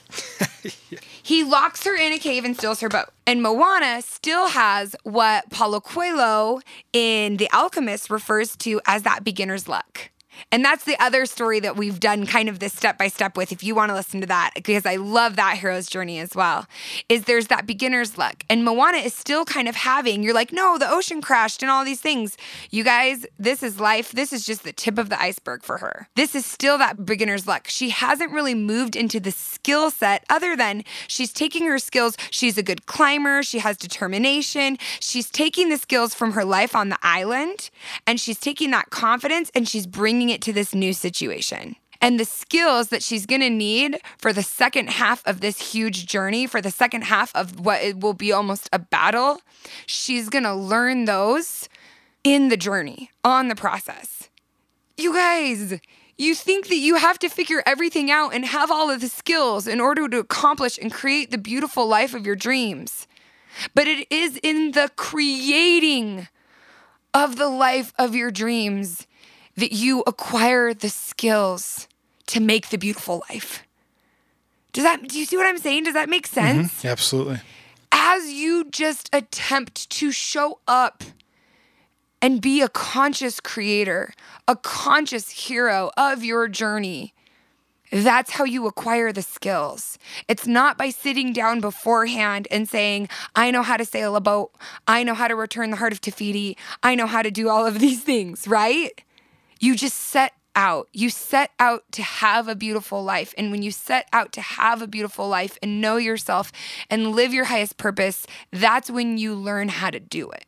[1.22, 3.10] He locks her in a cave and steals her boat.
[3.24, 6.60] And Moana still has what Paulo Coelho
[6.92, 10.10] in The Alchemist refers to as that beginner's luck.
[10.52, 13.52] And that's the other story that we've done kind of this step by step with
[13.52, 16.66] if you want to listen to that because I love that hero's journey as well.
[17.08, 18.44] Is there's that beginner's luck.
[18.48, 21.84] And Moana is still kind of having you're like, "No, the ocean crashed and all
[21.84, 22.36] these things."
[22.70, 24.12] You guys, this is life.
[24.12, 26.08] This is just the tip of the iceberg for her.
[26.16, 27.68] This is still that beginner's luck.
[27.68, 32.16] She hasn't really moved into the skill set other than she's taking her skills.
[32.30, 34.78] She's a good climber, she has determination.
[35.00, 37.70] She's taking the skills from her life on the island
[38.06, 41.76] and she's taking that confidence and she's bringing it to this new situation.
[42.00, 46.46] And the skills that she's gonna need for the second half of this huge journey,
[46.46, 49.42] for the second half of what it will be almost a battle,
[49.86, 51.68] she's gonna learn those
[52.24, 54.28] in the journey, on the process.
[54.96, 55.80] You guys,
[56.16, 59.66] you think that you have to figure everything out and have all of the skills
[59.66, 63.06] in order to accomplish and create the beautiful life of your dreams.
[63.74, 66.28] But it is in the creating
[67.12, 69.06] of the life of your dreams
[69.60, 71.86] that you acquire the skills
[72.26, 73.62] to make the beautiful life.
[74.72, 75.84] Does that do you see what I'm saying?
[75.84, 76.62] Does that make mm-hmm.
[76.62, 76.84] sense?
[76.84, 77.40] Yeah, absolutely.
[77.92, 81.02] As you just attempt to show up
[82.22, 84.12] and be a conscious creator,
[84.46, 87.14] a conscious hero of your journey,
[87.90, 89.98] that's how you acquire the skills.
[90.28, 94.52] It's not by sitting down beforehand and saying, I know how to sail a boat.
[94.86, 96.56] I know how to return the heart of Te Fiti.
[96.84, 99.02] I know how to do all of these things, right?
[99.60, 100.88] You just set out.
[100.92, 103.32] You set out to have a beautiful life.
[103.38, 106.50] And when you set out to have a beautiful life and know yourself
[106.88, 110.46] and live your highest purpose, that's when you learn how to do it.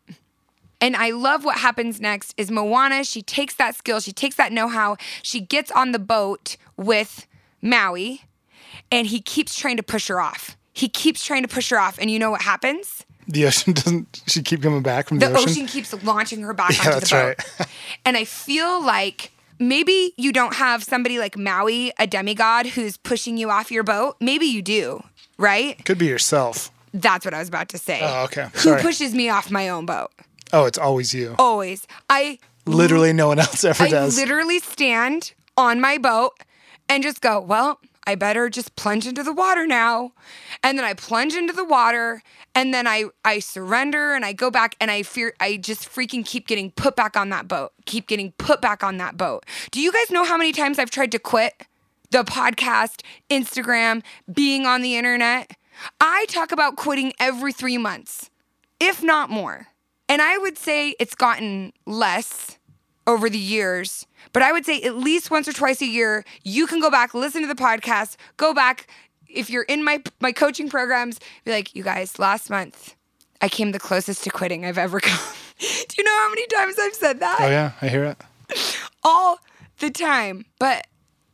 [0.81, 4.51] And I love what happens next is Moana, she takes that skill, she takes that
[4.51, 7.29] know-how, she gets on the boat with
[7.61, 8.23] Maui,
[8.91, 10.57] and he keeps trying to push her off.
[10.73, 13.07] He keeps trying to push her off, and you know what happens?
[13.29, 14.23] The ocean doesn't.
[14.27, 17.11] She keep coming back from the, The ocean keeps launching her back Yeah, onto that's
[17.11, 17.59] the boat.
[17.61, 17.69] right.
[18.05, 23.37] and I feel like maybe you don't have somebody like Maui, a demigod, who's pushing
[23.37, 24.17] you off your boat.
[24.21, 25.03] Maybe you do,
[25.39, 25.83] right?
[25.85, 26.71] Could be yourself.
[26.95, 28.01] That's what I was about to say.
[28.03, 28.49] Oh, okay.
[28.65, 30.11] Who pushes me off my own boat?
[30.53, 31.35] Oh, it's always you.
[31.39, 31.87] Always.
[32.11, 34.17] I Literally, no one else ever I does.
[34.17, 36.33] literally stand on my boat
[36.89, 40.13] and just go, well, I better just plunge into the water now.
[40.63, 42.23] And then I plunge into the water
[42.55, 46.25] and then I I surrender and I go back and I fear I just freaking
[46.25, 47.73] keep getting put back on that boat.
[47.87, 49.47] Keep getting put back on that boat.
[49.71, 51.67] Do you guys know how many times I've tried to quit
[52.11, 55.53] the podcast, Instagram, being on the internet?
[56.01, 58.31] I talk about quitting every 3 months,
[58.79, 59.69] if not more.
[60.09, 62.59] And I would say it's gotten less
[63.07, 66.67] over the years, but I would say at least once or twice a year, you
[66.67, 68.87] can go back, listen to the podcast, go back.
[69.29, 72.95] If you're in my my coaching programs, be like, you guys, last month
[73.41, 75.35] I came the closest to quitting I've ever come.
[75.59, 77.39] Do you know how many times I've said that?
[77.41, 78.19] oh yeah, I hear it.
[79.03, 79.39] all
[79.79, 80.45] the time.
[80.59, 80.87] But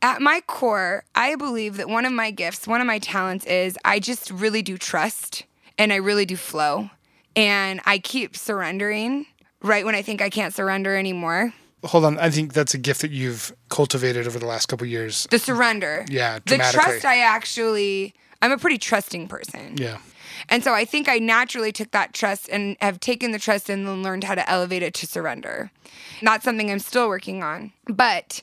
[0.03, 3.77] at my core, I believe that one of my gifts, one of my talents is
[3.85, 5.45] I just really do trust
[5.77, 6.91] and I really do flow.
[7.37, 9.27] And I keep surrendering
[9.63, 11.53] right when I think I can't surrender anymore.
[11.85, 14.91] Hold on, I think that's a gift that you've cultivated over the last couple of
[14.91, 15.29] years.
[15.31, 16.05] The surrender.
[16.09, 19.77] Yeah, The trust I actually I'm a pretty trusting person.
[19.77, 19.99] Yeah.
[20.49, 23.87] And so I think I naturally took that trust and have taken the trust and
[23.87, 25.71] then learned how to elevate it to surrender.
[26.23, 27.73] Not something I'm still working on.
[27.87, 28.43] But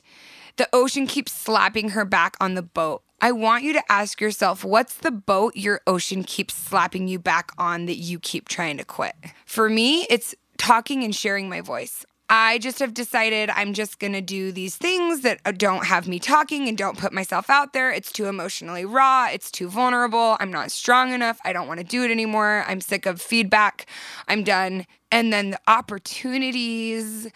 [0.56, 3.02] the ocean keeps slapping her back on the boat.
[3.20, 7.50] I want you to ask yourself what's the boat your ocean keeps slapping you back
[7.56, 9.14] on that you keep trying to quit?
[9.46, 12.04] For me, it's talking and sharing my voice.
[12.28, 16.18] I just have decided I'm just gonna do these things that uh, don't have me
[16.18, 17.92] talking and don't put myself out there.
[17.92, 19.28] It's too emotionally raw.
[19.30, 20.36] It's too vulnerable.
[20.40, 21.38] I'm not strong enough.
[21.44, 22.64] I don't wanna do it anymore.
[22.66, 23.86] I'm sick of feedback.
[24.26, 24.86] I'm done.
[25.12, 27.28] And then the opportunities,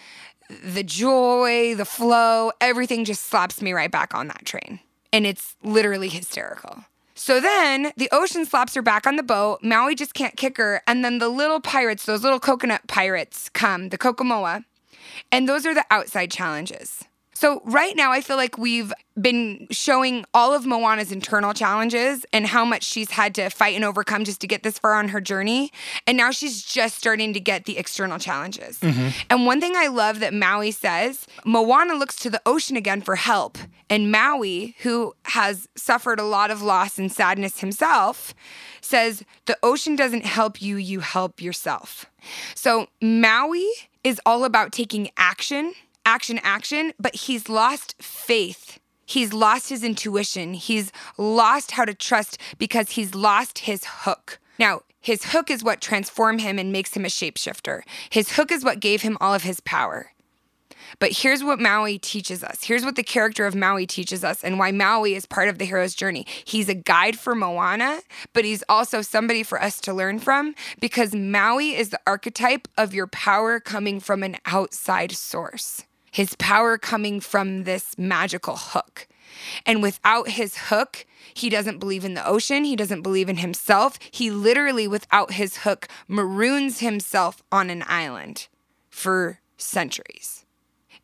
[0.49, 4.81] the joy, the flow, everything just slaps me right back on that train.
[5.13, 6.85] And it's literally hysterical.
[7.15, 9.63] So then the ocean slaps her back on the boat.
[9.63, 10.83] Maui just can't kick her.
[10.87, 14.65] And then the little pirates, those little coconut pirates, come, the Kakamora.
[15.33, 17.05] And those are the outside challenges.
[17.41, 22.47] So, right now, I feel like we've been showing all of Moana's internal challenges and
[22.47, 25.23] how much she's had to fight and overcome just to get this far on her
[25.23, 25.73] journey.
[26.07, 28.79] And now she's just starting to get the external challenges.
[28.81, 29.09] Mm-hmm.
[29.31, 33.17] And one thing I love that Maui says Moana looks to the ocean again for
[33.17, 33.57] help.
[33.89, 38.35] And Maui, who has suffered a lot of loss and sadness himself,
[38.83, 42.05] says, The ocean doesn't help you, you help yourself.
[42.55, 43.67] So, Maui
[44.05, 45.75] is all about taking action,
[46.07, 48.79] action, action, but he's lost faith.
[49.07, 50.55] He's lost his intuition.
[50.55, 54.39] He's lost how to trust because he's lost his hook.
[54.59, 57.83] Now, his hook is what transformed him and makes him a shapeshifter.
[58.11, 60.13] His hook is what gave him all of his power.
[60.99, 62.65] But here's what Maui teaches us.
[62.65, 65.65] Here's what the character of Maui teaches us and why Maui is part of the
[65.65, 66.27] hero's journey.
[66.45, 68.01] He's a guide for Moana,
[68.33, 72.95] but he's also somebody for us to learn from because Maui is the archetype of
[72.95, 75.85] your power coming from an outside source.
[76.11, 79.07] His power coming from this magical hook.
[79.65, 82.65] And without his hook, he doesn't believe in the ocean.
[82.65, 83.99] He doesn't believe in himself.
[84.11, 88.49] He literally, without his hook, maroons himself on an island
[88.89, 90.40] for centuries.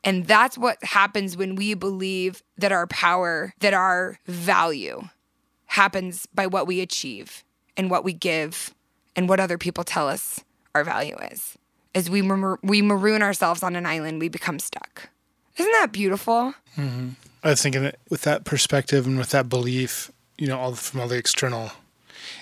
[0.04, 5.08] And that's what happens when we believe that our power, that our value
[5.66, 7.44] happens by what we achieve
[7.76, 8.72] and what we give
[9.16, 10.40] and what other people tell us
[10.74, 11.58] our value is.
[11.94, 15.08] As we, mar- we maroon ourselves on an island, we become stuck.
[15.56, 16.54] Isn't that beautiful?
[16.76, 17.10] Mm-hmm.
[17.42, 21.00] I was thinking that with that perspective and with that belief, you know, all from
[21.00, 21.70] all the external,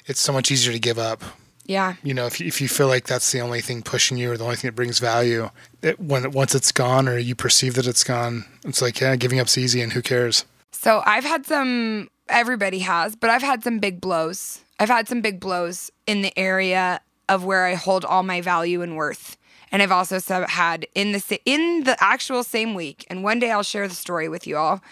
[0.07, 1.23] it's so much easier to give up.
[1.67, 1.95] Yeah.
[2.03, 4.37] You know, if you, if you feel like that's the only thing pushing you or
[4.37, 5.51] the only thing that brings value,
[5.83, 9.41] it, when once it's gone or you perceive that it's gone, it's like yeah, giving
[9.41, 10.45] up's easy and who cares?
[10.73, 14.63] So I've had some everybody has, but I've had some big blows.
[14.79, 18.83] I've had some big blows in the area of where I hold all my value
[18.83, 19.37] and worth.
[19.73, 23.65] And I've also had in the in the actual same week, and one day I'll
[23.65, 24.83] share the story with you all.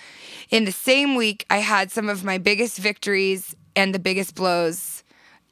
[0.51, 5.02] In the same week, I had some of my biggest victories and the biggest blows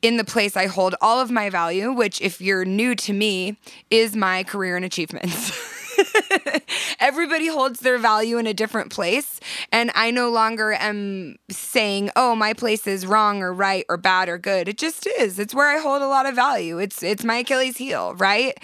[0.03, 3.59] in the place I hold all of my value, which, if you're new to me,
[3.91, 5.53] is my career and achievements.
[7.01, 9.41] Everybody holds their value in a different place.
[9.73, 14.29] And I no longer am saying, oh, my place is wrong or right or bad
[14.29, 14.69] or good.
[14.69, 15.39] It just is.
[15.39, 16.79] It's where I hold a lot of value.
[16.79, 18.57] It's it's my Achilles heel, right?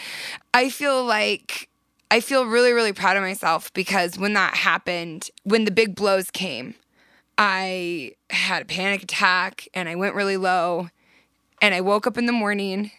[0.54, 1.68] I feel like
[2.10, 6.30] I feel really, really proud of myself because when that happened, when the big blows
[6.30, 6.74] came,
[7.36, 10.88] I had a panic attack and I went really low.
[11.60, 12.90] And I woke up in the morning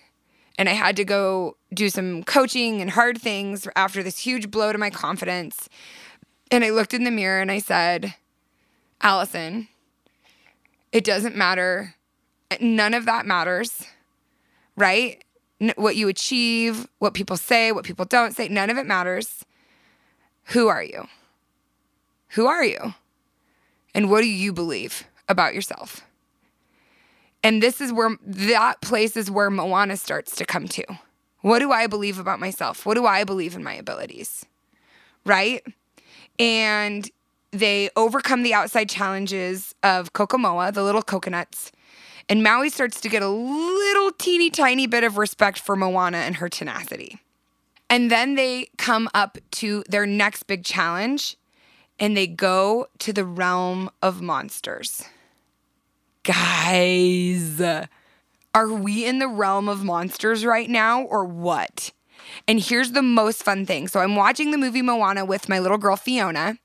[0.58, 4.72] and I had to go do some coaching and hard things after this huge blow
[4.72, 5.70] to my confidence.
[6.50, 8.16] And I looked in the mirror and I said,
[9.02, 9.68] Alison,
[10.92, 11.96] it doesn't matter.
[12.60, 13.86] None of that matters,
[14.76, 15.24] right?
[15.76, 19.46] What you achieve, what people say, what people don't say, none of it matters.
[20.46, 21.08] Who are you?
[22.30, 22.94] Who are you?
[23.94, 26.07] And what do you believe about yourself?
[27.44, 30.84] And this is where that place is where Moana starts to come to.
[31.42, 32.86] What do I believe about myself?
[32.86, 34.46] What do I believe in my abilities?
[35.26, 35.64] Right?
[36.40, 37.10] And
[37.52, 41.72] they overcome the outside challenges of Kakamora, the little coconuts.
[42.30, 46.38] And Maui starts to get a little teeny tiny bit of respect for Moana and
[46.38, 47.22] her tenacity.
[47.90, 51.38] And then they come up to their next big challenge
[52.00, 55.06] and they go to the realm of monsters.
[56.28, 57.62] Guys,
[58.54, 61.94] are we in the realm of monsters right now or what?
[62.50, 63.88] And here's the most fun thing.
[63.88, 66.58] So I'm watching the movie Moana with my little girl Fiona.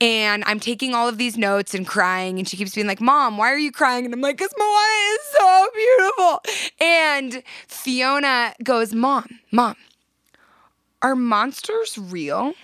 [0.00, 3.36] And I'm taking all of these notes and crying, and she keeps being like, Mom,
[3.36, 4.06] why are you crying?
[4.06, 6.42] And I'm like, Because Moana is so beautiful.
[6.80, 9.76] And Fiona goes, Mom, Mom,
[11.00, 12.54] are monsters real?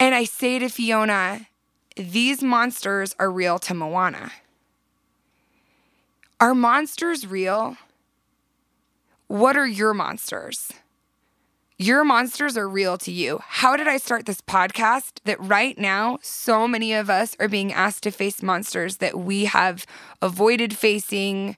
[0.00, 1.48] And I say to Fiona,
[1.96, 4.32] These monsters are real to Moana.
[6.40, 7.76] Are monsters real?
[9.26, 10.70] What are your monsters?
[11.78, 13.40] Your monsters are real to you.
[13.44, 15.18] How did I start this podcast?
[15.24, 19.46] That right now, so many of us are being asked to face monsters that we
[19.46, 19.84] have
[20.22, 21.56] avoided facing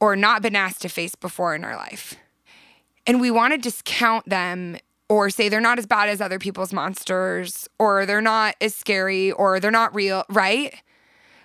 [0.00, 2.16] or not been asked to face before in our life.
[3.06, 4.76] And we want to discount them
[5.08, 9.32] or say they're not as bad as other people's monsters or they're not as scary
[9.32, 10.74] or they're not real, right?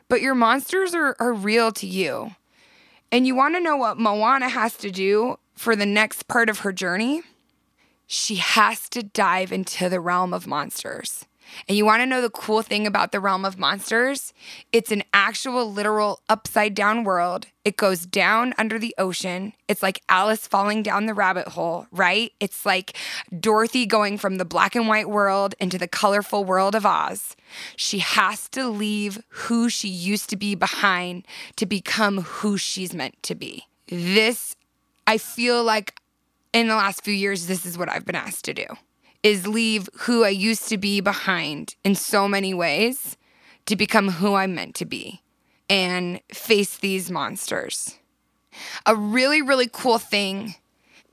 [0.10, 2.32] But your monsters are, are real to you.
[3.16, 6.60] And you want to know what Moana has to do for the next part of
[6.60, 7.22] her journey?
[8.08, 11.24] She has to dive into the realm of monsters.
[11.68, 14.34] And you want to know the cool thing about the realm of monsters?
[14.72, 17.48] It's an actual, literal, upside down world.
[17.64, 19.54] It goes down under the ocean.
[19.68, 22.32] It's like Alice falling down the rabbit hole, right?
[22.40, 22.96] It's like
[23.40, 27.36] Dorothy going from the black and white world into the colorful world of Oz.
[27.76, 33.22] She has to leave who she used to be behind to become who she's meant
[33.24, 33.64] to be.
[33.88, 34.56] This,
[35.08, 35.96] I feel like
[36.54, 38.66] in the last few years, this is what I've been asked to do
[39.24, 43.18] is leave who I used to be behind in so many ways
[43.66, 45.22] to become who I'm meant to be
[45.70, 47.98] and face these monsters.
[48.86, 50.56] A really, really cool thing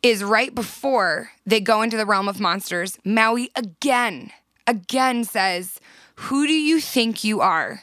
[0.03, 4.31] is right before they go into the realm of monsters, Maui again,
[4.67, 5.81] again says,
[6.17, 7.83] Who do you think you are?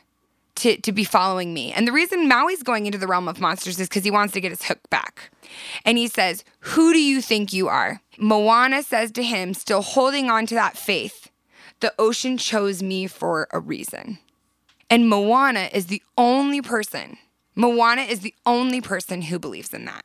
[0.56, 1.72] To, to be following me.
[1.72, 4.42] And the reason Maui's going into the realm of monsters is because he wants to
[4.42, 5.32] get his hook back.
[5.86, 8.02] And he says, Who do you think you are?
[8.18, 11.30] Moana says to him, still holding on to that faith,
[11.80, 14.20] The ocean chose me for a reason.
[14.90, 17.18] And Moana is the only person,
[17.56, 20.04] Moana is the only person who believes in that.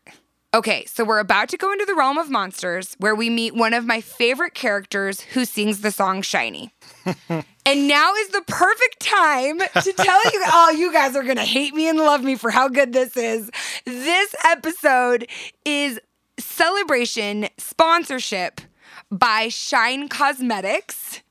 [0.54, 3.74] Okay, so we're about to go into the realm of monsters where we meet one
[3.74, 6.72] of my favorite characters who sings the song Shiny.
[7.66, 11.43] and now is the perfect time to tell you oh, you guys are going to
[11.43, 13.51] hate me and love me for how good this is.
[13.84, 15.26] This episode
[15.64, 16.01] is
[16.38, 18.61] celebration sponsorship
[19.11, 21.22] by Shine Cosmetics.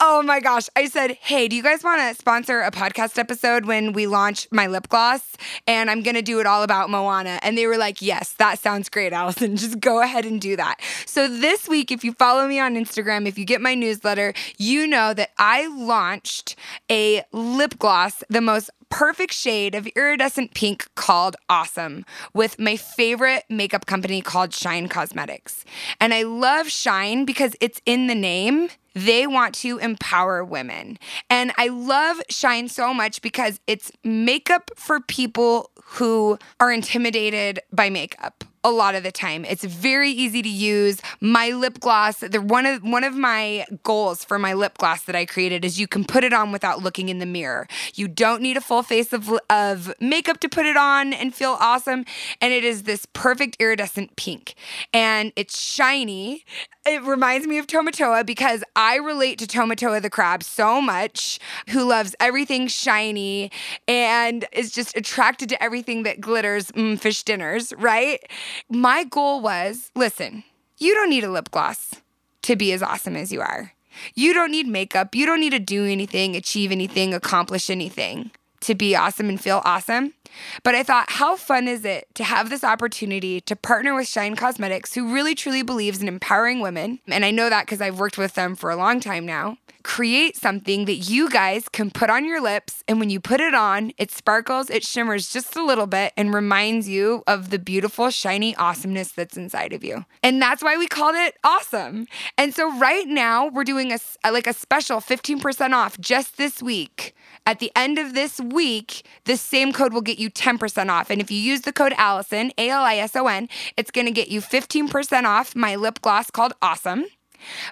[0.00, 0.68] Oh my gosh.
[0.76, 4.48] I said, hey, do you guys want to sponsor a podcast episode when we launch
[4.50, 5.36] my lip gloss?
[5.66, 7.38] And I'm going to do it all about Moana.
[7.42, 9.56] And they were like, yes, that sounds great, Alison.
[9.64, 10.80] Just go ahead and do that.
[11.06, 14.86] So this week, if you follow me on Instagram, if you get my newsletter, you
[14.86, 16.56] know that I launched
[16.90, 23.44] a lip gloss, the most perfect shade of iridescent pink called Awesome with my favorite
[23.48, 25.64] makeup company called Shine Cosmetics.
[26.00, 30.98] And I love Shine because it's in the name They want to empower women.
[31.28, 37.90] And I love Shine so much because it's makeup for people who are intimidated by
[37.90, 39.44] makeup a lot of the time.
[39.44, 41.00] It's very easy to use.
[41.20, 45.14] My lip gloss, the one of one of my goals for my lip gloss that
[45.14, 47.68] I created is you can put it on without looking in the mirror.
[47.94, 51.56] You don't need a full face of of makeup to put it on and feel
[51.60, 52.04] awesome,
[52.40, 54.54] and it is this perfect iridescent pink.
[54.92, 56.44] And it's shiny.
[56.86, 61.38] It reminds me of Tamatoa because I relate to Tamatoa the crab so much,
[61.70, 63.50] who loves everything shiny
[63.88, 68.20] and is just attracted to everything that glitters, mm, fish dinners, right?
[68.68, 70.44] My goal was listen,
[70.78, 71.94] you don't need a lip gloss
[72.42, 73.72] to be as awesome as you are.
[74.14, 75.14] You don't need makeup.
[75.14, 78.30] You don't need to do anything, achieve anything, accomplish anything
[78.60, 80.14] to be awesome and feel awesome.
[80.62, 84.36] But I thought, how fun is it to have this opportunity to partner with Shine
[84.36, 87.00] Cosmetics, who really truly believes in empowering women?
[87.08, 90.34] And I know that because I've worked with them for a long time now create
[90.34, 92.82] something that you guys can put on your lips.
[92.88, 96.34] And when you put it on, it sparkles, it shimmers just a little bit, and
[96.34, 100.04] reminds you of the beautiful, shiny awesomeness that's inside of you.
[100.22, 102.06] And that's why we called it awesome.
[102.36, 107.14] And so right now, we're doing a, like a special 15% off just this week.
[107.46, 111.10] At the end of this week, the same code will get you 10% off.
[111.10, 114.06] And if you use the code Alison, A L I S O N, it's going
[114.06, 117.06] to get you 15% off my lip gloss called Awesome.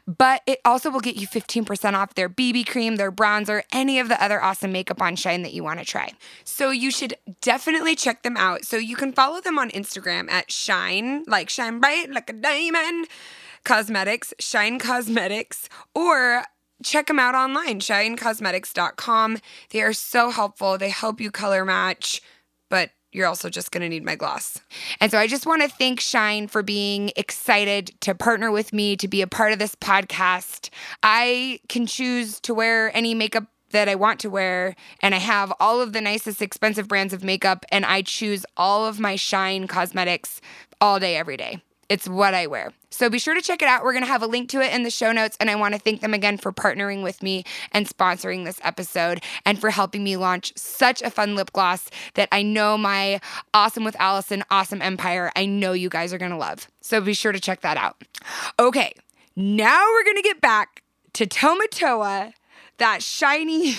[0.06, 4.08] But it also will get you 15% off their BB cream, their bronzer, any of
[4.08, 6.12] the other awesome makeup on Shine that you want to try.
[6.44, 8.66] So you should definitely check them out.
[8.66, 13.08] So you can follow them on Instagram at Shine, like Shine Bright, like a diamond.
[13.64, 16.42] Cosmetics, Shine Cosmetics, or
[16.82, 19.38] check them out online, shinecosmetics.com.
[19.70, 20.78] They are so helpful.
[20.78, 22.20] They help you color match,
[22.72, 24.58] but you're also just going to need my gloss.
[24.98, 28.96] And so I just want to thank Shine for being excited to partner with me
[28.96, 30.70] to be a part of this podcast.
[31.02, 35.52] I can choose to wear any makeup that I want to wear, and I have
[35.60, 39.66] all of the nicest expensive brands of makeup, and I choose all of my Shine
[39.66, 40.40] cosmetics
[40.80, 41.60] all day, every day.
[41.92, 42.72] It's what I wear.
[42.88, 43.84] So be sure to check it out.
[43.84, 45.36] We're going to have a link to it in the show notes.
[45.38, 49.22] And I want to thank them again for partnering with me and sponsoring this episode
[49.44, 53.20] and for helping me launch such a fun lip gloss that I know my
[53.52, 56.66] Awesome with Alison, Awesome Empire, I know you guys are going to love.
[56.80, 58.02] So be sure to check that out.
[58.58, 58.94] Okay,
[59.36, 60.82] now we're going to get back
[61.12, 62.32] to Tamatoa,
[62.78, 63.76] that shiny.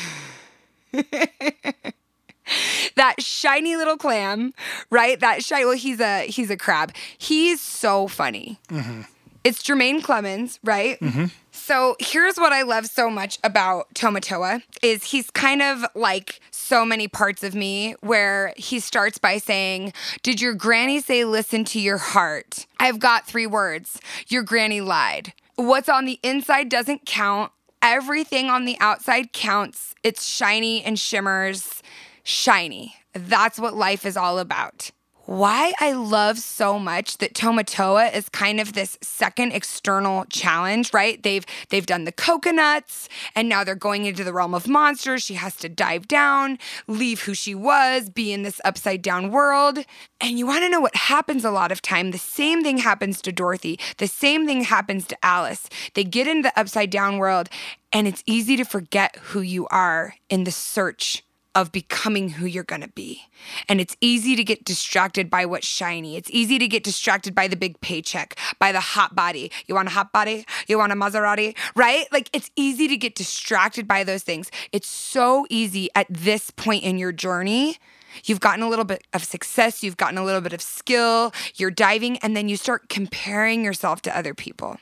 [2.95, 4.53] that shiny little clam,
[4.89, 5.19] right?
[5.19, 5.65] That shiny.
[5.65, 6.93] Well, he's a he's a crab.
[7.17, 8.59] He's so funny.
[8.69, 9.01] Mm-hmm.
[9.43, 10.97] It's Jemaine Clement, right?
[11.01, 11.25] Mm-hmm.
[11.51, 16.85] So here's what I love so much about Tamatoa is he's kind of like so
[16.85, 21.79] many parts of me where he starts by saying, "Did your granny say listen to
[21.79, 23.99] your heart?" I've got three words.
[24.27, 25.33] Your granny lied.
[25.55, 27.51] What's on the inside doesn't count.
[27.81, 29.93] Everything on the outside counts.
[30.03, 31.83] It's shiny and shimmers
[32.23, 32.95] shiny.
[33.13, 34.91] That's what life is all about.
[35.25, 41.21] Why I love so much that Tamatoa is kind of this second external challenge, right?
[41.23, 45.23] They've they've done the coconuts and now they're going into the realm of monsters.
[45.23, 49.79] She has to dive down, leave who she was, be in this upside down world.
[50.19, 52.11] And you want to know what happens a lot of time?
[52.11, 53.79] The same thing happens to Dorothy.
[53.99, 55.69] The same thing happens to Alice.
[55.93, 57.47] They get into the upside down world
[57.93, 61.23] and it's easy to forget who you are in the search
[61.55, 63.23] of becoming who you're gonna be.
[63.69, 66.15] And it's easy to get distracted by what's shiny.
[66.15, 69.51] It's easy to get distracted by the big paycheck, by the hot body.
[69.67, 70.45] You want a hot body?
[70.67, 71.55] You want a Maserati?
[71.75, 72.07] Right?
[72.11, 74.51] Like it's easy to get distracted by those things.
[74.71, 77.77] It's so easy at this point in your journey.
[78.25, 81.71] You've gotten a little bit of success, you've gotten a little bit of skill, you're
[81.71, 84.77] diving, and then you start comparing yourself to other people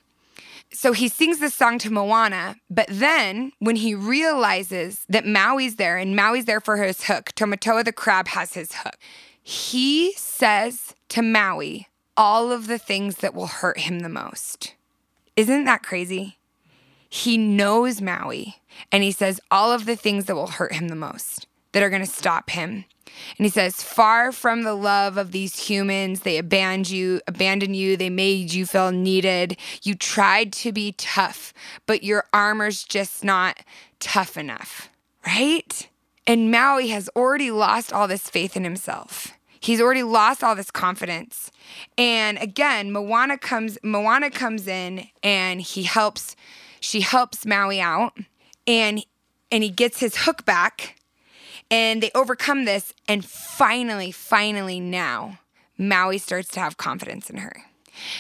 [0.74, 5.97] so he sings this song to Moana, but then when he realizes that Maui's there
[5.97, 8.97] and Maui's there for his hook, Tamatoa the crab has his hook,
[9.43, 14.76] he says to Maui all of the things that will hurt him the most.
[15.36, 16.38] Isn't that crazy?
[17.09, 18.55] He knows Maui
[18.91, 21.89] and he says all of the things that will hurt him the most, that are
[21.89, 22.86] going to stop him.
[23.38, 27.97] And he says, Far from the love of these humans, they abandoned you, abandoned you,
[27.97, 29.57] they made you feel needed.
[29.84, 31.53] You tried to be tough,
[31.86, 33.59] but your armor's just not
[33.99, 34.89] tough enough,
[35.26, 35.89] right?
[36.28, 39.34] And Maui has already lost all this faith in himself.
[39.59, 41.51] He's already lost all this confidence.
[41.97, 46.36] And again, Moana comes Moana comes in and he helps
[46.80, 48.17] she helps Maui out
[48.65, 49.05] and
[49.51, 50.95] and he gets his hook back
[51.72, 52.93] and they overcome this.
[53.07, 55.39] And finally, finally, now,
[55.78, 57.63] Maui starts to have confidence in her.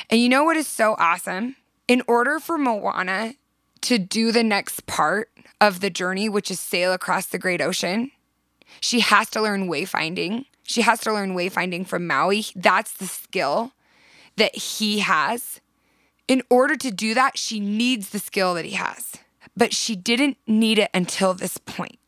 [0.09, 1.57] And you know what is so awesome?
[1.87, 3.35] In order for Moana
[3.81, 5.29] to do the next part
[5.59, 8.11] of the journey, which is sail across the great ocean,
[8.79, 10.45] she has to learn wayfinding.
[10.63, 12.45] She has to learn wayfinding from Maui.
[12.55, 13.73] That's the skill
[14.37, 15.59] that he has.
[16.27, 19.15] In order to do that, she needs the skill that he has.
[19.57, 21.99] But she didn't need it until this point.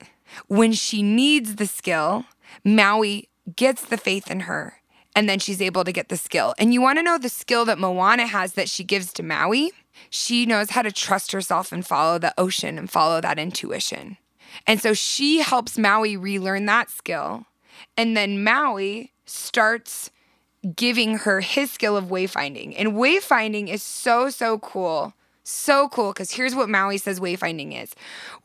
[0.48, 2.26] When she needs the skill,
[2.64, 4.82] Maui gets the faith in her
[5.16, 6.54] and then she's able to get the skill.
[6.58, 9.72] And you want to know the skill that Moana has that she gives to Maui?
[10.10, 14.18] She knows how to trust herself and follow the ocean and follow that intuition.
[14.66, 17.46] And so she helps Maui relearn that skill.
[17.98, 20.10] And then Maui starts
[20.76, 22.74] giving her his skill of wayfinding.
[22.78, 25.14] And wayfinding is so, so cool.
[25.44, 27.94] So cool because here's what Maui says wayfinding is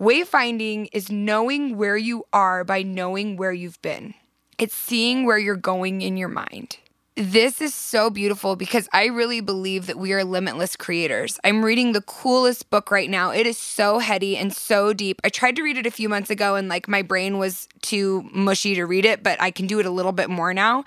[0.00, 4.14] wayfinding is knowing where you are by knowing where you've been,
[4.58, 6.78] it's seeing where you're going in your mind.
[7.14, 11.40] This is so beautiful because I really believe that we are limitless creators.
[11.42, 13.32] I'm reading the coolest book right now.
[13.32, 15.20] It is so heady and so deep.
[15.24, 18.28] I tried to read it a few months ago and like my brain was too
[18.32, 20.84] mushy to read it, but I can do it a little bit more now.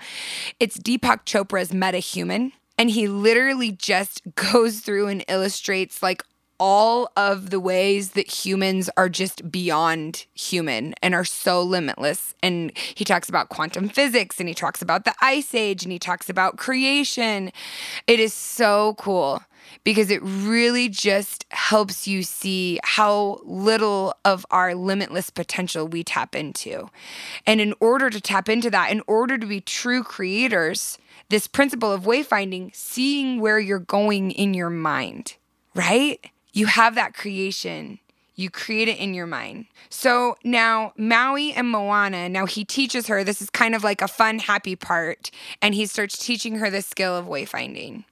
[0.58, 2.52] It's Deepak Chopra's Meta Human.
[2.82, 6.24] And he literally just goes through and illustrates like
[6.58, 12.34] all of the ways that humans are just beyond human and are so limitless.
[12.42, 16.00] And he talks about quantum physics and he talks about the ice age and he
[16.00, 17.52] talks about creation.
[18.08, 19.44] It is so cool
[19.84, 26.34] because it really just helps you see how little of our limitless potential we tap
[26.34, 26.90] into.
[27.46, 30.98] And in order to tap into that, in order to be true creators,
[31.32, 35.34] this principle of wayfinding, seeing where you're going in your mind,
[35.74, 36.24] right?
[36.52, 37.98] you have that creation.
[38.34, 39.66] You create it in your mind.
[39.90, 44.08] So now Maui and Moana, now he teaches her, this is kind of like a
[44.08, 45.30] fun, happy part,
[45.60, 48.04] and he starts teaching her the skill of wayfinding.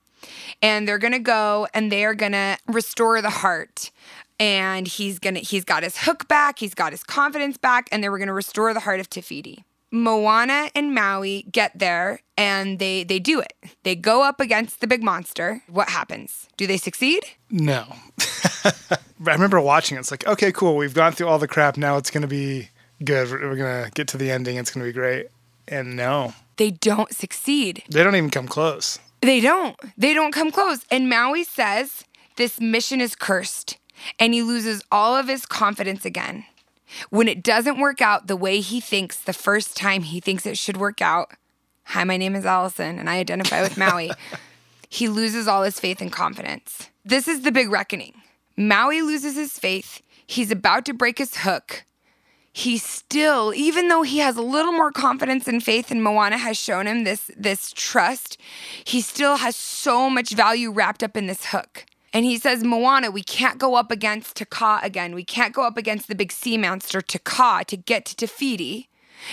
[0.61, 3.91] And they're gonna go and they are gonna restore the heart
[4.39, 8.09] and he's gonna he's got his hook back he's got his confidence back and they
[8.11, 13.05] were gonna restore the heart of Te Fiti Moana and Maui get there and they
[13.05, 13.53] they do it.
[13.83, 15.63] They go up against the big monster.
[15.69, 16.49] What happens?
[16.57, 17.25] Do they succeed?
[17.51, 17.87] No.
[18.65, 20.01] I remember watching it.
[20.01, 20.77] It's like, okay, cool.
[20.77, 21.77] We've gone through all the crap.
[21.77, 22.71] Now it's going to be
[23.05, 23.31] good.
[23.31, 24.57] We're going to get to the ending.
[24.57, 25.27] It's going to be great.
[25.69, 26.35] And no.
[26.57, 27.83] They don't succeed.
[27.91, 28.99] They don't even come close.
[29.21, 29.77] They don't.
[29.97, 30.85] They don't come close.
[30.91, 32.05] And Maui says
[32.37, 33.79] this mission is cursed
[34.19, 36.45] and he loses all of his confidence again.
[37.11, 40.59] When it doesn't work out the way he thinks the first time he thinks it
[40.59, 41.33] should work out,
[41.85, 44.11] hi, my name is Alison and I identify with Maui,
[44.89, 46.89] he loses all his faith and confidence.
[47.05, 48.15] This is the big reckoning.
[48.57, 50.03] Maui loses his faith.
[50.27, 51.85] He's about to break his hook.
[52.53, 56.57] He still, even though he has a little more confidence and faith and Moana has
[56.59, 58.41] shown him this, this trust,
[58.85, 61.87] he still has so much value wrapped up in this hook.
[62.13, 65.15] And he says, Moana, we can't go up against Te Kā again.
[65.15, 68.27] We can't go up against the big sea monster Te Kā to get to Te
[68.27, 68.89] Fiti.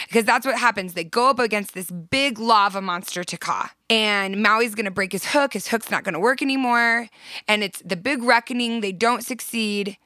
[0.05, 0.93] Because that's what happens.
[0.93, 3.69] They go up against this big lava monster Te Kā.
[3.89, 5.53] And Maui's gonna break his hook.
[5.53, 7.09] His hook's not gonna work anymore.
[7.47, 8.81] And it's the big reckoning.
[8.81, 9.97] They don't succeed.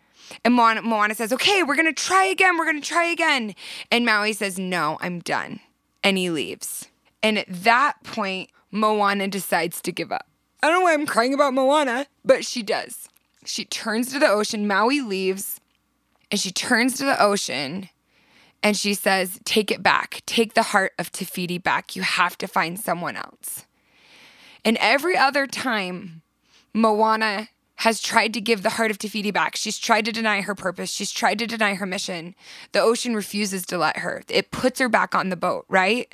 [0.46, 2.58] And Moana, Moana says, okay, we're gonna try again.
[2.58, 3.54] We're gonna try again.
[3.92, 5.60] And Maui says, no, I'm done.
[6.04, 6.88] And he leaves.
[7.22, 10.31] And at that point, Moana decides to give up.
[10.64, 13.10] I don't know why I'm crying about Moana, but she does.
[13.46, 14.68] She turns to the ocean.
[14.68, 15.60] Maui leaves
[16.30, 17.90] and she turns to the ocean
[18.64, 20.22] and she says, Take it back.
[20.26, 21.96] Take the heart of Te Fiti back.
[21.96, 23.66] You have to find someone else.
[24.64, 26.22] And every other time,
[26.74, 29.56] Moana has tried to give the heart of Te Fiti back.
[29.56, 30.92] She's tried to deny her purpose.
[30.92, 32.36] She's tried to deny her mission.
[32.74, 34.24] The ocean refuses to let her.
[34.30, 36.14] It puts her back on the boat, right?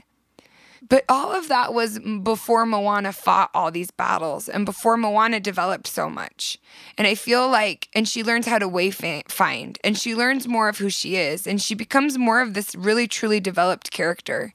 [0.89, 5.87] But all of that was before Moana fought all these battles and before Moana developed
[5.87, 6.57] so much.
[6.97, 10.77] And I feel like, and she learns how to wayfind and she learns more of
[10.77, 14.53] who she is and she becomes more of this really truly developed character.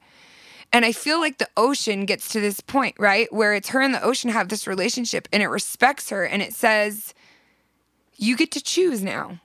[0.73, 3.31] And I feel like the ocean gets to this point, right?
[3.31, 6.55] Where it's her and the ocean have this relationship and it respects her and it
[6.55, 7.13] says,
[8.17, 9.41] you get to choose now.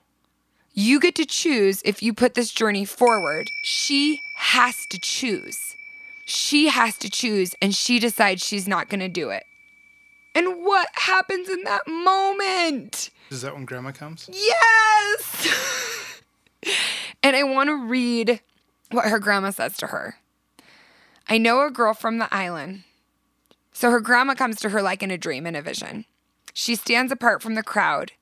[0.72, 3.50] You get to choose if you put this journey forward.
[3.62, 5.74] She has to choose.
[6.30, 9.44] She has to choose, and she decides she's not going to do it.
[10.34, 13.08] And what happens in that moment?
[13.30, 14.28] Is that when grandma comes?
[14.30, 15.48] Yes!
[17.22, 18.42] and I want to read
[18.90, 20.16] what her grandma says to her.
[21.30, 22.84] I know a girl from the island.
[23.72, 26.04] So her grandma comes to her like in a dream, in a vision.
[26.52, 28.12] She stands apart from the crowd.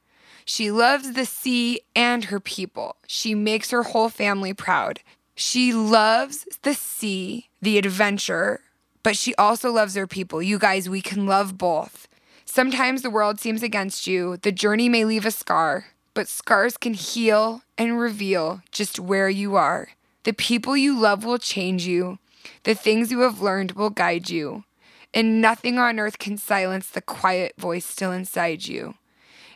[0.44, 2.98] She loves the sea and her people.
[3.08, 5.00] She makes her whole family proud.
[5.38, 8.60] She loves the sea, the adventure,
[9.02, 10.42] but she also loves her people.
[10.42, 12.08] You guys, we can love both.
[12.46, 16.94] Sometimes the world seems against you, the journey may leave a scar, but scars can
[16.94, 19.88] heal and reveal just where you are.
[20.24, 22.18] The people you love will change you,
[22.62, 24.64] the things you have learned will guide you,
[25.12, 28.94] and nothing on earth can silence the quiet voice still inside you.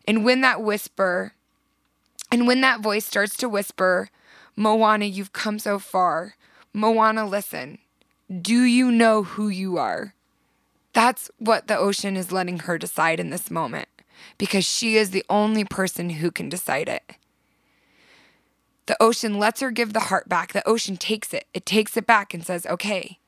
[0.07, 1.33] And when that whisper,
[2.31, 4.11] and when that voice starts to whisper,
[4.61, 6.35] Moana, you've come so far.
[6.75, 7.79] Moana, listen.
[8.43, 10.13] Do you know who you are?
[10.93, 13.89] That's what the ocean is letting her decide in this moment
[14.37, 17.15] because she is the only person who can decide it.
[18.85, 20.53] The ocean lets her give the heart back.
[20.53, 21.47] The ocean takes it.
[21.55, 23.19] It takes it back and says, okay.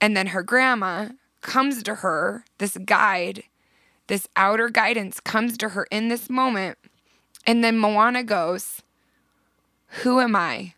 [0.00, 1.10] And then her grandma
[1.42, 3.44] comes to her, this guide,
[4.08, 6.76] this outer guidance comes to her in this moment.
[7.46, 8.82] And then Moana goes,
[9.90, 10.74] Who am I?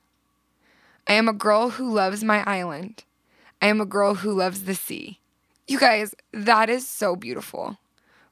[1.07, 3.05] I am a girl who loves my island.
[3.61, 5.21] I am a girl who loves the sea.
[5.69, 7.79] You guys, that is so beautiful.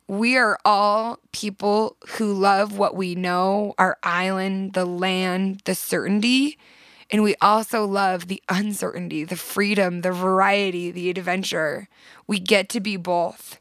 [0.09, 6.59] We are all people who love what we know, our island, the land, the certainty.
[7.11, 11.89] And we also love the uncertainty, the freedom, the variety, the adventure.
[12.27, 13.61] We get to be both.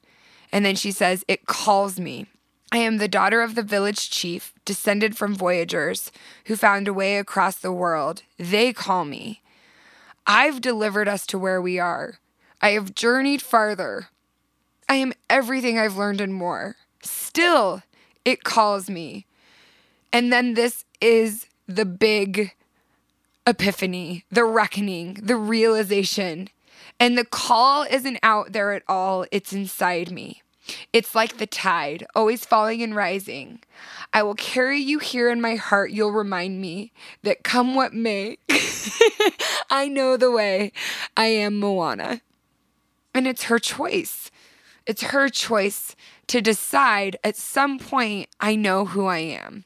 [0.52, 2.28] And then she says, It calls me.
[2.72, 6.12] I am the daughter of the village chief, descended from voyagers
[6.46, 8.22] who found a way across the world.
[8.38, 9.42] They call me.
[10.28, 12.20] I've delivered us to where we are.
[12.62, 14.10] I have journeyed farther.
[14.88, 16.76] I am everything I've learned and more.
[17.02, 17.82] Still,
[18.24, 19.26] it calls me.
[20.14, 22.54] And then this is the big
[23.48, 26.50] epiphany, the reckoning, the realization.
[27.00, 30.44] And the call isn't out there at all, it's inside me.
[30.94, 33.60] It's like the tide, always falling and rising.
[34.14, 35.92] I will carry you here in my heart.
[35.92, 36.92] You'll remind me
[37.24, 38.38] that come what may,
[39.70, 40.72] I know the way.
[41.16, 42.22] I am Moana.
[43.14, 44.32] And it's her choice.
[44.86, 45.96] It's her choice
[46.28, 49.66] to decide at some point, I know who I am.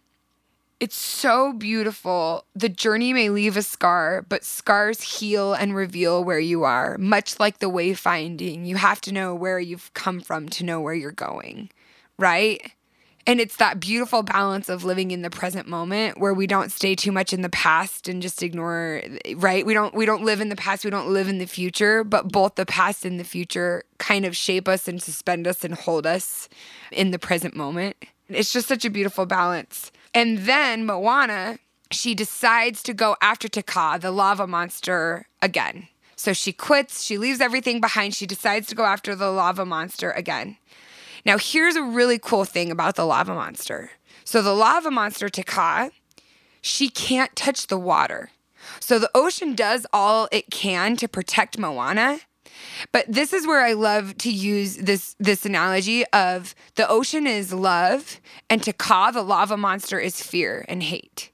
[0.84, 2.44] It's so beautiful.
[2.54, 6.98] The journey may leave a scar, but scars heal and reveal where you are.
[6.98, 10.94] Much like the wayfinding, you have to know where you've come from to know where
[10.94, 11.70] you're going,
[12.20, 12.74] right?
[13.26, 16.96] And it's that beautiful balance of living in the present moment where we don't stay
[16.96, 19.02] too much in the past and just ignore
[19.38, 19.66] right?
[19.66, 22.30] We don't we don't live in the past, we don't live in the future, but
[22.30, 26.06] both the past and the future kind of shape us and suspend us and hold
[26.06, 26.50] us
[26.92, 27.96] in the present moment.
[28.28, 29.90] It's just such a beautiful balance.
[30.14, 31.60] And then Moana,
[31.92, 35.88] she decides to go after Te Kā, the lava monster, again.
[36.16, 40.12] So she quits, she leaves everything behind, she decides to go after the lava monster
[40.12, 40.58] again.
[41.26, 43.92] Now, here's a really cool thing about the lava monster.
[44.26, 45.92] So, the lava monster, Te Kā,
[46.62, 48.32] she can't touch the water.
[48.80, 52.20] So, the ocean does all it can to protect Moana.
[52.92, 57.54] But this is where I love to use this this analogy of the ocean is
[57.54, 61.32] love and Te Kā, the lava monster, is fear and hate.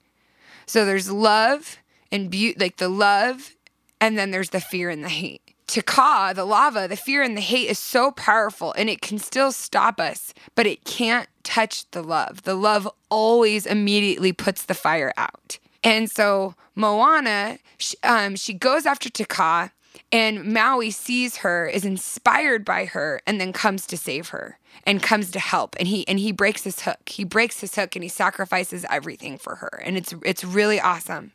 [0.65, 1.77] So there's love
[2.11, 3.55] and beauty, like the love,
[3.99, 5.41] and then there's the fear and the hate.
[5.67, 9.19] Te Kā, the lava, the fear and the hate is so powerful and it can
[9.19, 12.41] still stop us, but it can't touch the love.
[12.41, 15.59] The love always immediately puts the fire out.
[15.83, 19.71] And so Moana, she, um, she goes after Te Kā,
[20.11, 25.03] and Maui sees her, is inspired by her, and then comes to save her and
[25.03, 25.75] comes to help.
[25.79, 27.07] And he and he breaks his hook.
[27.07, 29.81] He breaks his hook and he sacrifices everything for her.
[29.85, 31.33] And it's it's really awesome.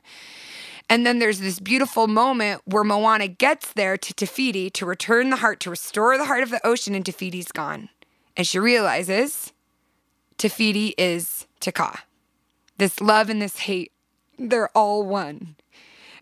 [0.91, 5.31] And then there's this beautiful moment where Moana gets there to Te Fiti to return
[5.31, 7.89] the heart, to restore the heart of the ocean, and Te Fiti's gone.
[8.37, 9.53] And she realizes
[10.37, 12.01] Te Fiti is Te Kā.
[12.77, 13.93] This love and this hate,
[14.39, 15.57] they're all one.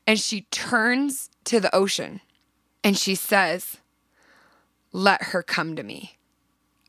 [0.07, 2.21] And she turns to the ocean
[2.85, 3.79] and she says,
[4.93, 6.17] Let her come to me.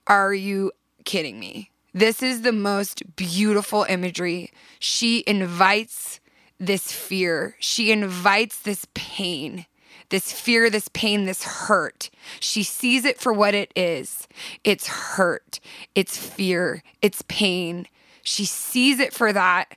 [0.08, 0.72] Are you
[1.06, 1.72] kidding me?
[1.94, 4.52] This is the most beautiful imagery.
[4.80, 6.20] She invites
[6.60, 7.56] this fear.
[7.60, 9.66] She invites this pain,
[10.10, 12.10] this fear, this pain, this hurt.
[12.40, 14.28] She sees it for what it is
[14.64, 15.60] it's hurt,
[15.94, 17.88] it's fear, it's pain.
[18.24, 19.76] She sees it for that.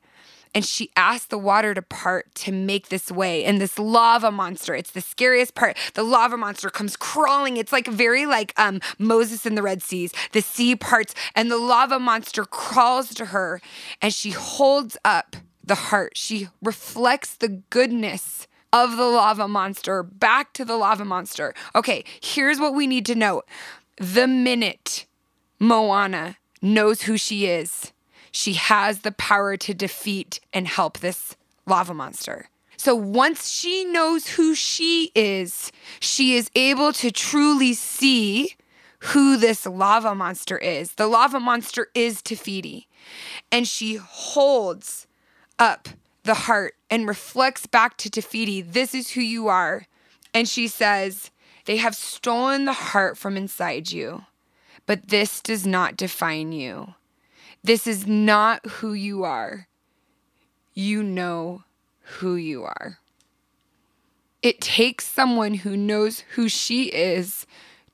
[0.56, 3.44] And she asks the water to part to make this way.
[3.44, 5.76] And this lava monster, it's the scariest part.
[5.92, 7.58] The lava monster comes crawling.
[7.58, 10.12] It's like very like um, Moses in the Red Seas.
[10.32, 13.60] The sea parts, and the lava monster crawls to her,
[14.00, 16.16] and she holds up the heart.
[16.16, 21.52] She reflects the goodness of the lava monster back to the lava monster.
[21.74, 23.42] Okay, here's what we need to know.
[23.98, 25.04] The minute
[25.58, 27.92] Moana knows who she is,
[28.36, 32.50] she has the power to defeat and help this lava monster.
[32.76, 38.54] So once she knows who she is, she is able to truly see
[38.98, 40.92] who this lava monster is.
[40.92, 42.88] The lava monster is Te Fiti.
[43.50, 45.06] And she holds
[45.58, 45.88] up
[46.24, 49.86] the heart and reflects back to Te Fiti, This is who you are.
[50.34, 51.30] And she says,
[51.64, 54.26] They have stolen the heart from inside you,
[54.84, 56.94] but this does not define you.
[57.66, 59.66] This is not who you are.
[60.72, 61.64] You know
[62.20, 63.00] who you are.
[64.40, 67.44] It takes someone who knows who she is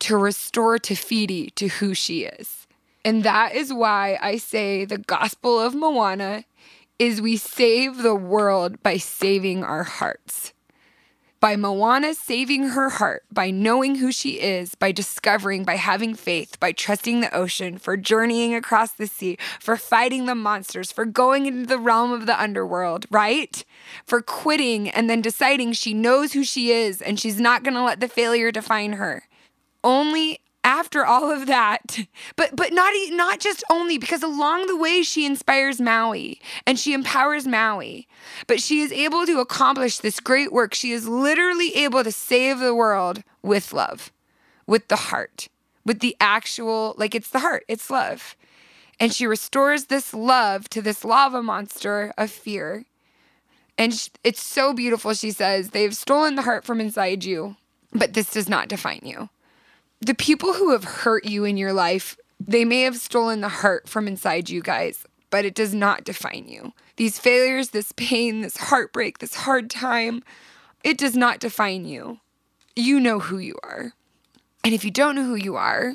[0.01, 2.67] to restore Te Fiti to who she is.
[3.03, 6.45] And that is why I say the gospel of Moana
[6.99, 10.53] is we save the world by saving our hearts
[11.43, 16.59] by Moana saving her heart, by knowing who she is, by discovering, by having faith,
[16.61, 21.47] by trusting the ocean, for journeying across the sea, for fighting the monsters, for going
[21.47, 23.65] into the realm of the underworld, right?
[24.07, 27.83] For quitting and then deciding she knows who she is and she's not going to
[27.83, 29.25] let the failure define her.
[29.83, 31.99] Only after all of that
[32.37, 36.93] but but not not just only because along the way she inspires maui and she
[36.93, 38.07] empowers maui.
[38.47, 40.75] But she is able to accomplish this great work.
[40.75, 44.13] She is literally able to save the world with love
[44.67, 45.49] with the heart
[45.85, 48.37] with the actual like it's the heart it's love.
[49.01, 52.85] And she restores this love to this lava monster of fear.
[53.77, 57.57] And it's so beautiful she says they've stolen the heart from inside you
[57.93, 59.29] but this does not define you
[60.05, 63.89] the people who have hurt you in your life, they may have stolen the heart
[63.89, 66.73] from inside you guys, but it does not define you.
[66.97, 70.25] These failures, this pain, this heartbreak, this hard time,
[70.83, 72.19] it does not define you.
[72.75, 73.93] You know who you are.
[74.65, 75.95] And if you don't know who you are,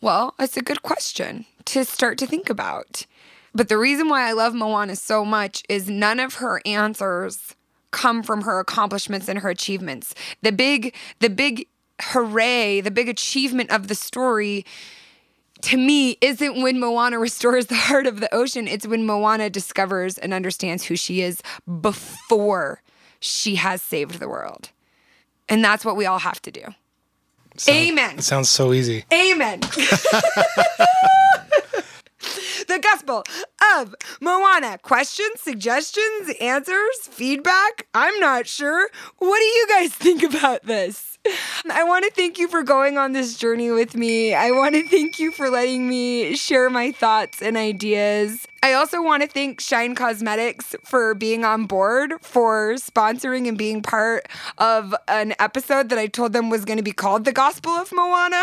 [0.00, 3.06] well, it's a good question to start to think about.
[3.54, 7.54] But the reason why I love Moana so much is none of her answers
[7.92, 10.14] come from her accomplishments and her achievements.
[10.40, 11.68] The big the big
[12.10, 14.64] hooray, the big achievement of the story
[15.62, 18.68] to me isn't when Moana restores the heart of the ocean.
[18.68, 21.42] It's when Moana discovers and understands who she is
[21.80, 22.82] before
[23.20, 24.70] she has saved the world.
[25.48, 26.62] And that's what we all have to do.
[27.56, 28.18] Sounds, Amen.
[28.18, 29.04] It sounds so easy.
[29.12, 29.60] Amen.
[32.66, 33.24] the gospel
[33.76, 34.78] of Moana.
[34.78, 37.86] Questions, suggestions, answers, feedback?
[37.94, 38.88] I'm not sure.
[39.18, 41.11] What do you guys think about this?
[41.70, 44.34] I want to thank you for going on this journey with me.
[44.34, 48.46] I want to thank you for letting me share my thoughts and ideas.
[48.62, 53.82] I also want to thank Shine Cosmetics for being on board, for sponsoring and being
[53.82, 54.26] part
[54.58, 57.92] of an episode that I told them was going to be called The Gospel of
[57.92, 58.42] Moana.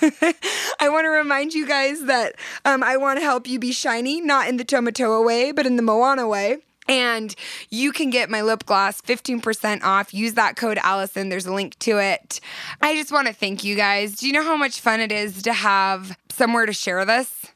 [0.80, 4.20] I want to remind you guys that um, I want to help you be shiny,
[4.20, 6.58] not in the Tamatoa way, but in the Moana way.
[6.90, 7.32] And
[7.70, 10.12] you can get my lip gloss 15% off.
[10.12, 11.28] Use that code Alison.
[11.28, 12.40] There's a link to it.
[12.80, 14.16] I just want to thank you guys.
[14.16, 17.46] Do you know how much fun it is to have somewhere to share this?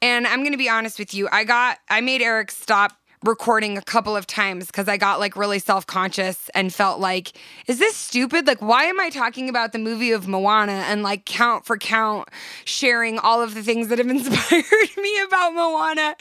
[0.00, 1.28] And I'm going to be honest with you.
[1.32, 2.92] I got, I made Eric stop
[3.24, 7.32] recording a couple of times because I got like really self conscious and felt like,
[7.66, 8.46] is this stupid?
[8.46, 12.28] Like, why am I talking about the movie of Moana and like count for count
[12.64, 16.16] sharing all of the things that have inspired me about Moana?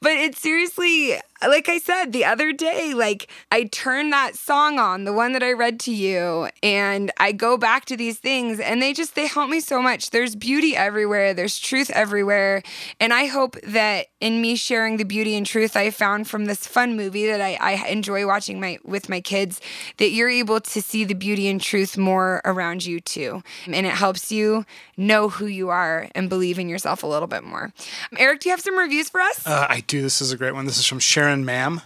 [0.00, 5.04] But it's seriously, like I said the other day, like I turn that song on,
[5.04, 8.80] the one that I read to you, and I go back to these things and
[8.80, 10.10] they just they help me so much.
[10.10, 12.62] There's beauty everywhere, there's truth everywhere.
[13.00, 16.66] And I hope that in me sharing the beauty and truth I found from this
[16.66, 19.60] fun movie that I, I enjoy watching my with my kids,
[19.98, 23.42] that you're able to see the beauty and truth more around you too.
[23.66, 24.64] And it helps you
[24.96, 27.72] know who you are and believe in yourself a little bit more.
[28.16, 29.46] Eric, do you have some reviews for us?
[29.46, 30.00] Uh, I do.
[30.00, 30.66] This is a great one.
[30.66, 31.80] This is from Sharon Karen Mam.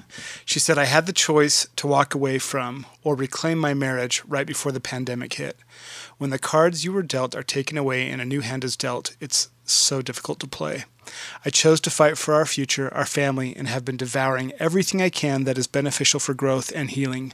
[0.44, 4.44] She said, I had the choice to walk away from or reclaim my marriage right
[4.44, 5.56] before the pandemic hit.
[6.16, 9.14] When the cards you were dealt are taken away and a new hand is dealt,
[9.20, 10.86] it's so difficult to play.
[11.44, 15.08] I chose to fight for our future, our family, and have been devouring everything I
[15.08, 17.32] can that is beneficial for growth and healing.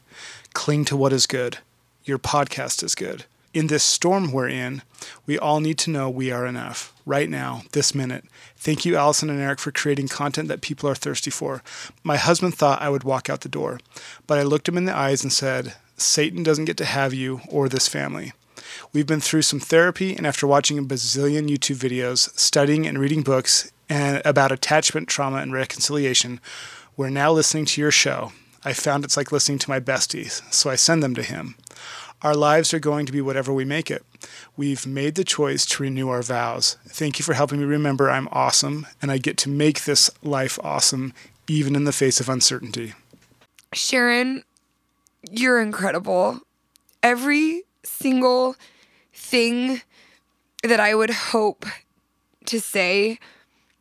[0.52, 1.56] Cling to what is good.
[2.04, 3.24] Your podcast is good
[3.54, 4.82] in this storm we're in,
[5.26, 8.24] we all need to know we are enough right now, this minute.
[8.56, 11.62] Thank you, Alison and Eric, for creating content that people are thirsty for.
[12.02, 13.78] My husband thought I would walk out the door,
[14.26, 17.40] but I looked him in the eyes and said, Satan doesn't get to have you
[17.48, 18.32] or this family.
[18.92, 23.22] We've been through some therapy, and after watching a bazillion YouTube videos, studying and reading
[23.22, 26.40] books and about attachment, trauma, and reconciliation,
[26.96, 28.32] we're now listening to your show.
[28.64, 31.54] I found it's like listening to my besties, so I send them to him.
[32.24, 34.02] Our lives are going to be whatever we make it.
[34.56, 36.78] We've made the choice to renew our vows.
[36.86, 40.58] Thank you for helping me remember I'm awesome and I get to make this life
[40.64, 41.12] awesome
[41.48, 42.94] even in the face of uncertainty.
[43.74, 44.42] Sharon,
[45.30, 46.40] you're incredible.
[47.02, 48.56] Every single
[49.12, 49.82] thing
[50.62, 51.66] that I would hope
[52.46, 53.18] to say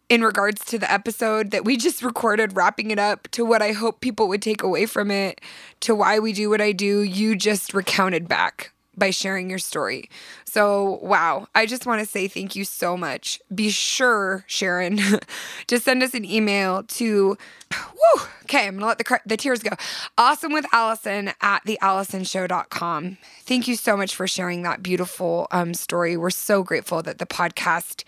[0.10, 3.72] in regards to the episode that we just recorded, wrapping it up, to what I
[3.72, 5.42] hope people would take away from it,
[5.82, 10.10] to why we do what I do, you just recounted back by sharing your story.
[10.46, 13.42] So, wow, I just want to say thank you so much.
[13.54, 15.00] Be sure, Sharon,
[15.68, 17.38] to send us an email to,
[17.72, 19.72] woo, okay, I'm gonna let the, the tears go.
[20.18, 23.18] Awesome with Alison at thealisonshow.com.
[23.42, 26.16] Thank you so much for sharing that beautiful um, story.
[26.16, 28.04] We're so grateful that the podcast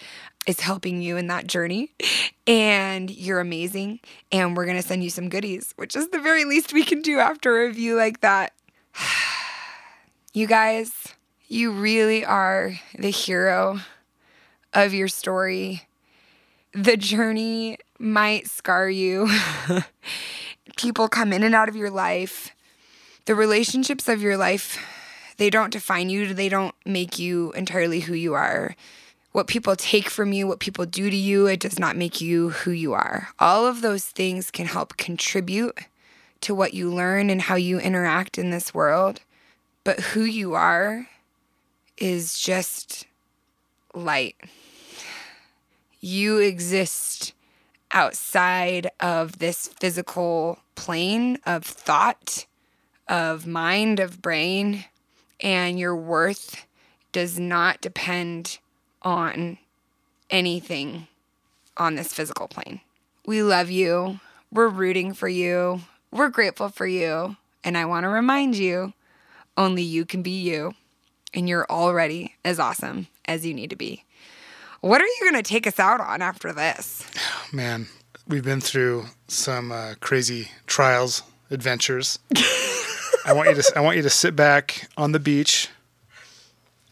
[0.46, 1.92] is helping you in that journey.
[2.48, 4.00] And you're amazing.
[4.32, 7.02] And we're going to send you some goodies, which is the very least we can
[7.02, 8.54] do after a review like that.
[10.34, 10.92] you guys,
[11.48, 13.80] you really are the hero
[14.74, 15.88] of your story.
[16.74, 19.30] The journey might scar you.
[20.78, 22.52] People come in and out of your life.
[23.26, 24.78] The relationships of your life,
[25.38, 28.76] they don't define you, they don't make you entirely who you are
[29.36, 32.52] what people take from you, what people do to you, it does not make you
[32.52, 33.28] who you are.
[33.38, 35.78] All of those things can help contribute
[36.40, 39.20] to what you learn and how you interact in this world.
[39.84, 41.10] But who you are
[41.98, 43.08] is just
[43.94, 44.38] light.
[46.00, 47.34] You exist
[47.92, 52.46] outside of this physical plane of thought,
[53.10, 54.86] of mind, of brain,
[55.42, 56.66] and your worth
[57.12, 58.60] does not depend
[59.06, 59.58] on
[60.30, 61.08] anything
[61.78, 62.82] on this physical plane.
[63.26, 64.20] We love you.
[64.52, 65.82] We're rooting for you.
[66.12, 67.38] We're grateful for you.
[67.64, 68.94] And I want to remind you
[69.58, 70.74] only you can be you.
[71.34, 74.04] And you're already as awesome as you need to be.
[74.82, 77.06] What are you going to take us out on after this?
[77.52, 77.88] Man,
[78.28, 82.20] we've been through some uh, crazy trials, adventures.
[83.26, 85.70] I want you to I want you to sit back on the beach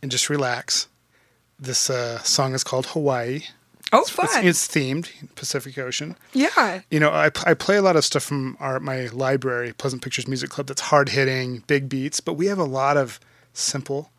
[0.02, 0.88] and just relax
[1.60, 3.42] this uh, song is called Hawaii.
[3.92, 4.26] Oh, it's, fun!
[4.44, 6.16] It's, it's, themed Pacific Ocean.
[6.34, 6.82] Yeah.
[6.90, 10.28] You know, I, I play a lot of stuff from our my library, Pleasant Pictures
[10.28, 10.66] Music Club.
[10.66, 13.20] That's hard hitting, big beats, but we have a lot of
[13.54, 14.10] simple,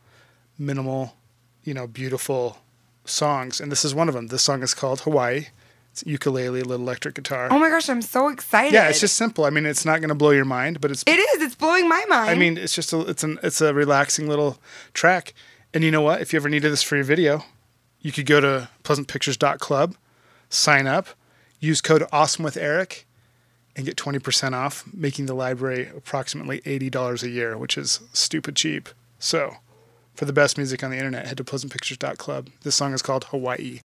[0.57, 1.16] minimal,
[1.64, 2.59] you know, beautiful
[3.05, 4.28] songs, and this is one of them.
[4.28, 5.47] This song is called Hawaii.
[5.91, 7.49] It's ukulele, little electric guitar.
[7.51, 8.72] Oh my gosh, I'm so excited!
[8.72, 9.45] Yeah, it's just simple.
[9.45, 11.43] I mean, it's not going to blow your mind, but it's it is.
[11.43, 12.30] It's blowing my mind.
[12.30, 14.59] I mean, it's just a it's an it's a relaxing little
[14.93, 15.35] track
[15.75, 16.22] and you know what?
[16.22, 17.45] If you ever needed this for your video,
[18.01, 19.97] you could go to pleasantpictures.club,
[20.49, 21.09] sign up,
[21.59, 23.07] use code Awesome with Eric,
[23.75, 28.89] and get 20% off, making the library approximately $80 a year, which is stupid cheap.
[29.18, 29.57] So,
[30.14, 32.51] for the best music on the internet, head to pleasantpictures.club.
[32.62, 33.81] This song is called Hawaii.